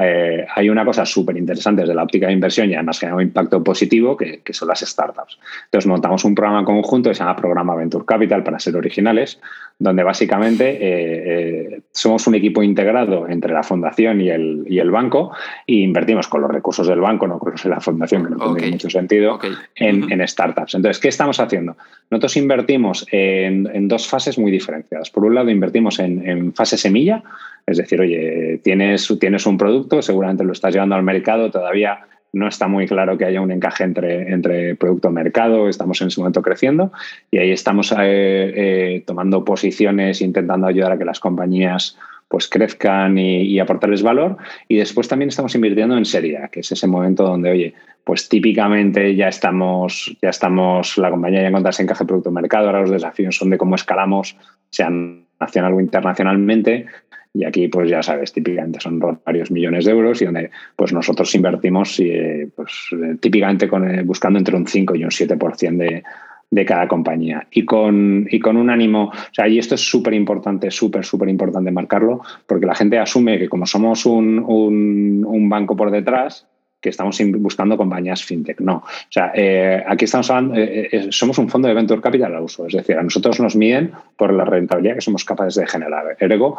eh, 0.02 0.46
hay 0.56 0.70
una 0.70 0.84
cosa 0.84 1.06
súper 1.06 1.38
interesante 1.38 1.82
desde 1.82 1.94
la 1.94 2.04
óptica 2.04 2.28
de 2.28 2.34
inversión 2.34 2.70
y 2.70 2.74
además 2.74 3.00
genera 3.00 3.16
un 3.16 3.22
impacto 3.22 3.64
positivo 3.64 4.18
que, 4.18 4.42
son 4.52 4.68
las 4.68 4.80
startups. 4.80 5.38
Entonces 5.66 5.88
montamos 5.88 6.24
un 6.26 6.34
programa 6.34 6.66
conjunto 6.66 7.10
que 7.10 7.16
se 7.16 7.20
llama 7.20 7.36
Programa 7.36 7.76
Venture 7.76 8.06
Capital 8.06 8.44
para 8.44 8.60
ser 8.60 8.76
originales, 8.76 9.40
donde 9.78 10.04
básicamente 10.04 10.70
eh, 10.70 11.74
eh, 11.76 11.82
somos 11.92 12.26
un 12.28 12.36
equipo 12.36 12.64
integrado 12.64 13.28
entre 13.28 13.54
la 13.54 13.64
fundación 13.64 14.22
y 14.22 14.30
el, 14.30 14.66
y 14.68 14.80
el 14.80 14.90
banco 14.90 15.32
e 15.68 15.76
invertimos 15.76 16.28
con 16.28 16.42
los 16.42 16.52
recursos 16.52 16.88
del 16.88 17.00
banco, 17.00 17.28
no 17.28 17.38
con 17.38 17.52
los 17.52 17.64
de 17.64 17.70
la 17.70 17.80
fundación, 17.80 18.24
que 18.24 18.30
no 18.32 18.56
tiene 18.56 18.72
mucho 18.72 18.90
sentido, 18.90 19.40
en, 19.76 20.28
startups. 20.28 20.76
Entonces, 20.76 21.02
¿qué 21.02 21.10
estamos 21.10 21.40
haciendo? 21.40 21.76
Nosotros 22.10 22.38
invertimos 22.38 23.06
en, 23.12 23.88
dos 23.88 24.08
fases 24.08 24.40
muy 24.40 24.52
diferenciadas. 24.52 25.10
Por 25.10 25.26
un 25.26 25.36
lado, 25.36 25.50
invertimos 25.50 26.00
en, 26.00 26.28
en 26.28 26.54
fase 26.54 26.78
semilla, 26.78 27.24
es 27.66 27.78
decir, 27.78 28.02
oye, 28.02 28.60
tienes, 28.64 29.10
un 29.46 29.58
producto, 29.58 30.02
seguramente 30.02 30.44
lo 30.44 30.52
estás 30.52 30.74
llevando 30.74 30.96
al 30.96 31.04
mercado, 31.04 31.52
todavía 31.52 32.00
no 32.34 32.48
está 32.48 32.68
muy 32.68 32.88
claro 32.88 33.18
que 33.18 33.26
haya 33.26 33.42
un 33.42 33.52
encaje 33.52 33.84
entre, 33.84 34.32
entre 34.32 34.76
producto 34.76 35.10
y 35.10 35.14
mercado, 35.14 35.70
estamos 35.70 36.02
en 36.02 36.08
ese 36.08 36.20
momento 36.20 36.42
creciendo 36.42 36.92
y 37.30 37.38
ahí 37.38 37.52
estamos 37.52 37.92
eh, 37.92 37.96
eh, 38.00 39.04
tomando 39.06 39.46
posiciones, 39.46 40.22
intentando 40.22 40.68
ayudar 40.68 40.94
a 40.94 40.98
que 40.98 41.06
las 41.06 41.20
compañías 41.20 41.98
pues 42.34 42.48
crezcan 42.48 43.16
y, 43.20 43.60
aportarles 43.60 44.02
valor. 44.02 44.38
Y 44.68 44.78
después 44.78 45.08
también 45.08 45.30
estamos 45.30 45.54
invirtiendo 45.54 45.96
en 45.96 46.04
serie, 46.04 46.40
que 46.52 46.62
es 46.62 46.72
ese 46.72 46.88
momento 46.88 47.24
donde, 47.24 47.52
oye, 47.52 47.74
pues 48.04 48.28
típicamente 48.28 49.16
ya 49.16 49.28
estamos, 49.28 50.18
ya 50.20 50.30
estamos, 50.30 50.98
la 50.98 51.12
compañía 51.12 51.42
ya 51.42 51.50
encontrado 51.50 51.70
ese 51.70 51.84
encaje 51.84 52.06
producto-mercado, 52.06 52.66
ahora 52.66 52.82
los 52.82 52.90
desafíos 52.90 53.36
son 53.36 53.52
de 53.52 53.60
cómo 53.60 53.76
escalamos, 53.76 54.36
sean 54.72 55.28
nacional 55.40 55.74
o 55.74 55.80
internacionalmente, 55.80 56.88
y 57.34 57.46
aquí, 57.46 57.68
pues 57.68 57.90
ya 57.90 58.04
sabes, 58.04 58.32
típicamente 58.32 58.80
son 58.80 59.00
varios 59.26 59.50
millones 59.50 59.86
de 59.86 59.92
euros 59.92 60.22
y 60.22 60.26
donde 60.26 60.52
pues 60.76 60.94
nosotros 60.94 61.34
invertimos 61.34 62.00
eh, 62.00 62.48
pues, 62.56 62.72
eh, 62.92 63.16
típicamente 63.20 63.68
con, 63.68 63.90
eh, 63.90 64.04
buscando 64.04 64.38
entre 64.38 64.56
un 64.56 64.68
5 64.68 64.96
y 64.96 65.04
un 65.04 65.10
7% 65.10 65.78
de, 65.78 66.04
de 66.52 66.66
cada 66.66 66.88
compañía. 66.88 67.48
Y 67.52 67.66
con, 67.66 68.28
y 68.30 68.40
con 68.40 68.56
un 68.58 68.70
ánimo, 68.70 69.06
o 69.06 69.34
sea, 69.34 69.48
y 69.48 69.58
esto 69.58 69.74
es 69.74 69.82
súper 69.82 70.14
importante, 70.14 70.70
súper, 70.70 71.04
súper 71.04 71.28
importante 71.28 71.72
marcarlo, 71.72 72.22
porque 72.46 72.68
la 72.68 72.76
gente 72.76 73.00
asume 73.00 73.40
que 73.40 73.50
como 73.50 73.66
somos 73.66 74.06
un, 74.06 74.38
un, 74.38 75.26
un 75.28 75.50
banco 75.50 75.76
por 75.76 75.90
detrás, 75.90 76.48
que 76.84 76.90
estamos 76.90 77.18
buscando 77.38 77.78
compañías 77.78 78.24
fintech. 78.24 78.60
No. 78.60 78.76
O 78.76 79.10
sea, 79.10 79.32
eh, 79.34 79.82
aquí 79.88 80.06
estamos 80.06 80.30
hablando, 80.30 80.56
eh, 80.56 80.90
eh, 80.92 81.08
somos 81.10 81.38
un 81.38 81.50
fondo 81.50 81.70
de 81.70 81.74
venture 81.74 82.02
capital 82.02 82.36
al 82.36 82.44
uso. 82.44 82.68
Es 82.68 82.74
decir, 82.74 82.98
a 82.98 83.04
nosotros 83.04 83.40
nos 83.40 83.56
miden 83.56 83.92
por 84.18 84.34
la 84.34 84.44
rentabilidad 84.44 84.96
que 84.96 85.02
somos 85.02 85.24
capaces 85.24 85.56
de 85.56 85.66
generar. 85.66 86.18
Ergo, 86.20 86.58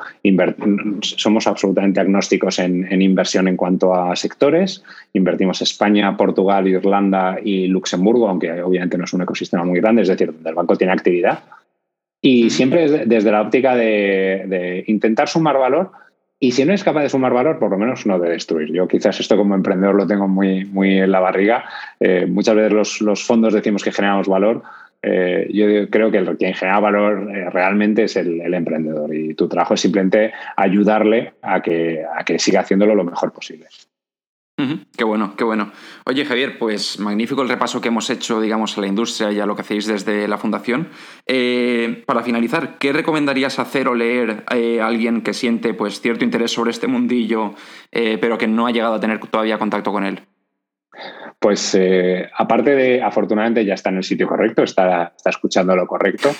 somos 1.03 1.47
absolutamente 1.47 2.01
agnósticos 2.01 2.59
en, 2.59 2.91
en, 2.91 3.03
inversión 3.03 3.47
en 3.47 3.57
cuanto 3.57 3.95
a 3.95 4.17
sectores. 4.17 4.83
Invertimos 5.13 5.61
España, 5.61 6.17
Portugal, 6.17 6.67
Irlanda 6.67 7.37
y 7.45 7.67
Luxemburgo, 7.67 8.29
aunque 8.29 8.63
obviamente 8.63 8.97
no 8.97 9.05
es 9.05 9.13
un 9.13 9.23
ecosistema 9.23 9.65
muy 9.65 9.79
grande, 9.81 10.03
es 10.03 10.09
decir, 10.09 10.33
donde 10.33 10.49
el 10.49 10.57
banco 10.57 10.77
tiene 10.77 10.95
actividad. 10.95 11.41
Y 12.25 12.49
siempre 12.49 13.05
desde 13.05 13.31
la 13.31 13.43
óptica 13.43 13.77
de, 13.77 14.83
intentar 14.87 15.29
sumar 15.29 15.59
valor 15.59 15.91
y 16.45 16.53
si 16.53 16.63
no 16.67 16.75
es 16.75 16.85
capaz 16.85 17.01
de 17.05 17.09
sumar 17.09 17.33
valor, 17.33 17.59
por 17.59 17.71
lo 17.71 17.79
menos 17.79 18.05
no 18.05 18.19
de 18.19 18.29
destruir. 18.29 18.71
Yo 18.71 18.87
quizás 18.87 19.19
esto 19.19 19.35
como 19.35 19.55
emprendedor 19.55 19.95
lo 19.95 20.07
tengo 20.07 20.29
muy, 20.29 20.67
muy 20.67 20.99
en 20.99 21.11
la 21.11 21.19
barriga. 21.19 21.65
Eh, 21.99 22.27
muchas 22.29 22.55
veces 22.55 23.01
los, 23.01 23.25
fondos 23.25 23.55
decimos 23.55 23.83
que 23.83 23.91
generamos 23.91 24.29
valor. 24.29 24.63
Eh, 25.01 25.49
yo 25.51 25.89
creo 25.89 26.11
que 26.11 26.23
quien 26.37 26.53
genera 26.53 26.81
valor 26.81 27.31
eh, 27.35 27.49
realmente 27.49 28.05
es 28.05 28.17
el, 28.17 28.43
el, 28.43 28.53
emprendedor 28.53 29.15
y 29.15 29.33
tu 29.33 29.49
trabajo 29.49 29.73
es 29.73 29.81
simplemente 29.81 30.35
ayudarle 30.55 31.33
a 31.41 31.63
que, 31.63 32.05
a 32.15 32.23
que 32.25 32.39
siga 32.39 32.61
haciéndolo 32.61 32.95
lo 32.95 33.05
mejor 33.05 33.33
posible. 33.33 33.65
Qué 34.57 35.03
bueno, 35.03 35.35
qué 35.37 35.43
bueno. 35.43 35.73
Oye, 36.07 36.25
Javier, 36.25 36.59
pues 36.59 37.01
magnífico 37.01 37.43
el 37.43 37.49
repaso 37.49 37.81
que 37.81 37.89
hemos 37.89 38.09
hecho, 38.11 38.41
digamos, 38.41 38.79
a 38.79 38.81
la 38.81 38.87
industria 38.87 39.33
y 39.33 39.41
a 39.41 39.47
lo 39.47 39.57
que 39.57 39.63
hacéis 39.63 39.87
desde 39.87 40.29
la 40.29 40.39
fundación. 40.39 40.91
Eh, 41.27 42.05
para 42.07 42.23
finalizar, 42.23 42.79
¿qué 42.79 42.93
recomendarías 42.93 43.59
hacer 43.59 43.89
o 43.89 43.97
leer 43.97 44.45
eh, 44.55 44.81
a 44.81 44.87
alguien 44.87 45.23
que 45.23 45.35
siente 45.35 45.75
pues, 45.75 46.01
cierto 46.01 46.25
interés 46.25 46.53
sobre 46.53 46.71
este 46.71 46.87
mundillo, 46.87 47.55
eh, 47.91 48.17
pero 48.21 48.39
que 48.39 48.47
no 48.47 48.69
ha 48.69 48.71
llegado 48.71 48.95
a 48.95 49.01
tener 49.01 49.19
todavía 49.19 49.59
contacto 49.59 49.91
con 49.91 50.05
él? 50.05 50.21
Pues 51.41 51.77
aparte 52.39 52.77
de, 52.77 53.03
afortunadamente 53.03 53.65
ya 53.65 53.75
está 53.75 53.91
en 53.91 53.97
el 53.97 54.05
sitio 54.05 54.29
correcto, 54.29 54.63
está, 54.63 55.13
está 55.17 55.31
escuchando 55.31 55.75
lo 55.75 55.87
correcto. 55.87 56.31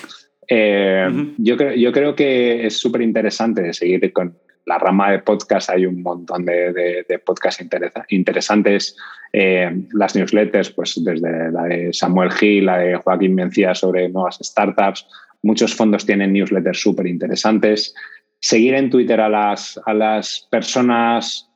yo, 0.49 1.57
creo, 1.57 1.73
yo 1.75 1.91
creo 1.91 2.15
que 2.15 2.65
es 2.65 2.77
súper 2.77 3.01
interesante 3.01 3.73
seguir 3.73 4.11
con, 4.13 4.37
la 4.65 4.79
rama 4.79 5.11
de 5.11 5.19
podcast 5.19 5.69
hay 5.69 5.85
un 5.85 6.01
montón 6.01 6.45
de, 6.45 6.73
de, 7.07 7.19
podcasts 7.19 7.63
interesantes. 8.09 8.97
Eh, 9.31 9.69
las 9.93 10.15
newsletters, 10.15 10.71
pues 10.71 11.01
desde 11.03 11.51
la 11.51 11.63
de 11.63 11.93
Samuel 11.93 12.31
Gil, 12.31 12.65
la 12.65 12.79
de 12.79 12.95
Joaquín 12.95 13.35
Mencía 13.35 13.75
sobre 13.75 14.09
nuevas 14.09 14.39
startups. 14.41 15.07
Muchos 15.43 15.75
fondos 15.75 16.05
tienen 16.05 16.33
newsletters 16.33 16.79
súper 16.79 17.05
interesantes. 17.07 17.93
Seguir 18.39 18.73
en 18.73 18.89
Twitter 18.89 19.21
a 19.21 19.29
las, 19.29 19.79
a 19.85 19.93
las 19.93 20.47
personas 20.49 21.49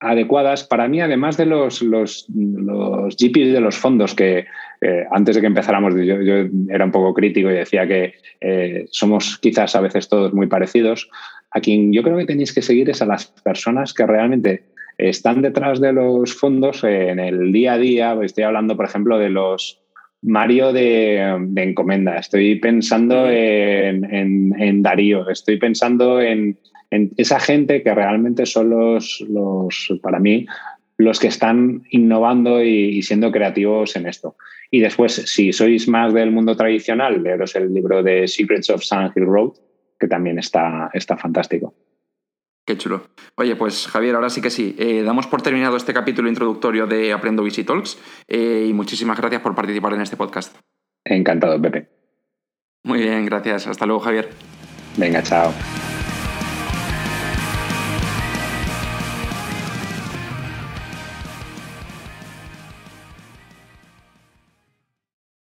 adecuadas. 0.00 0.64
Para 0.64 0.88
mí, 0.88 1.00
además 1.00 1.36
de 1.36 1.46
los, 1.46 1.82
los, 1.82 2.26
GPs 2.28 3.52
de 3.52 3.60
los 3.60 3.76
fondos, 3.76 4.14
que 4.14 4.46
eh, 4.80 5.04
antes 5.10 5.36
de 5.36 5.40
que 5.40 5.46
empezáramos, 5.46 5.94
yo, 5.94 6.16
era 6.68 6.84
un 6.84 6.92
poco 6.92 7.14
crítico 7.14 7.50
y 7.50 7.54
decía 7.54 7.86
que 7.86 8.14
eh, 8.40 8.86
somos 8.90 9.38
quizás 9.38 9.74
a 9.74 9.80
veces 9.80 10.08
todos 10.08 10.34
muy 10.34 10.46
parecidos. 10.46 11.08
A 11.56 11.60
quien 11.60 11.90
yo 11.90 12.02
creo 12.02 12.18
que 12.18 12.26
tenéis 12.26 12.52
que 12.52 12.60
seguir 12.60 12.90
es 12.90 13.00
a 13.00 13.06
las 13.06 13.28
personas 13.42 13.94
que 13.94 14.04
realmente 14.06 14.64
están 14.98 15.40
detrás 15.40 15.80
de 15.80 15.90
los 15.90 16.34
fondos 16.34 16.84
en 16.84 17.18
el 17.18 17.50
día 17.50 17.72
a 17.72 17.78
día. 17.78 18.14
Estoy 18.22 18.44
hablando, 18.44 18.76
por 18.76 18.84
ejemplo, 18.84 19.18
de 19.18 19.30
los 19.30 19.80
Mario 20.20 20.74
de, 20.74 21.18
Encomenda, 21.56 22.18
estoy 22.18 22.56
pensando 22.56 23.30
en, 23.30 24.82
Darío, 24.82 25.30
estoy 25.30 25.56
pensando 25.56 26.20
en, 26.20 26.58
esa 27.16 27.40
gente 27.40 27.82
que 27.82 27.94
realmente 27.94 28.44
son 28.44 28.68
los, 28.68 29.24
los, 29.26 29.98
para 30.02 30.18
mí, 30.18 30.44
los 30.98 31.18
que 31.18 31.28
están 31.28 31.84
innovando 31.90 32.62
y, 32.62 33.00
siendo 33.00 33.32
creativos 33.32 33.96
en 33.96 34.06
esto. 34.08 34.36
Y 34.70 34.80
después, 34.80 35.14
si 35.14 35.54
sois 35.54 35.88
más 35.88 36.12
del 36.12 36.32
mundo 36.32 36.54
tradicional, 36.54 37.22
leeros 37.22 37.56
el 37.56 37.72
libro 37.72 38.02
de 38.02 38.28
Secrets 38.28 38.68
of 38.68 38.82
Sun 38.82 39.10
Hill 39.16 39.24
Road, 39.24 39.52
que 39.98 40.08
también 40.08 40.38
está, 40.38 40.90
está 40.92 41.16
fantástico. 41.16 41.74
Qué 42.66 42.76
chulo. 42.76 43.02
Oye, 43.36 43.54
pues 43.54 43.86
Javier, 43.86 44.16
ahora 44.16 44.28
sí 44.28 44.40
que 44.42 44.50
sí. 44.50 44.74
Eh, 44.78 45.02
damos 45.04 45.28
por 45.28 45.40
terminado 45.40 45.76
este 45.76 45.94
capítulo 45.94 46.28
introductorio 46.28 46.88
de 46.88 47.12
Aprendo 47.12 47.44
Visi 47.44 47.62
Talks 47.62 47.96
eh, 48.26 48.66
y 48.68 48.72
muchísimas 48.72 49.18
gracias 49.18 49.40
por 49.40 49.54
participar 49.54 49.94
en 49.94 50.00
este 50.00 50.16
podcast. 50.16 50.56
Encantado, 51.04 51.62
Pepe. 51.62 51.88
Muy 52.82 53.00
bien, 53.00 53.24
gracias. 53.24 53.68
Hasta 53.68 53.86
luego, 53.86 54.00
Javier. 54.00 54.30
Venga, 54.96 55.22
chao. 55.22 55.52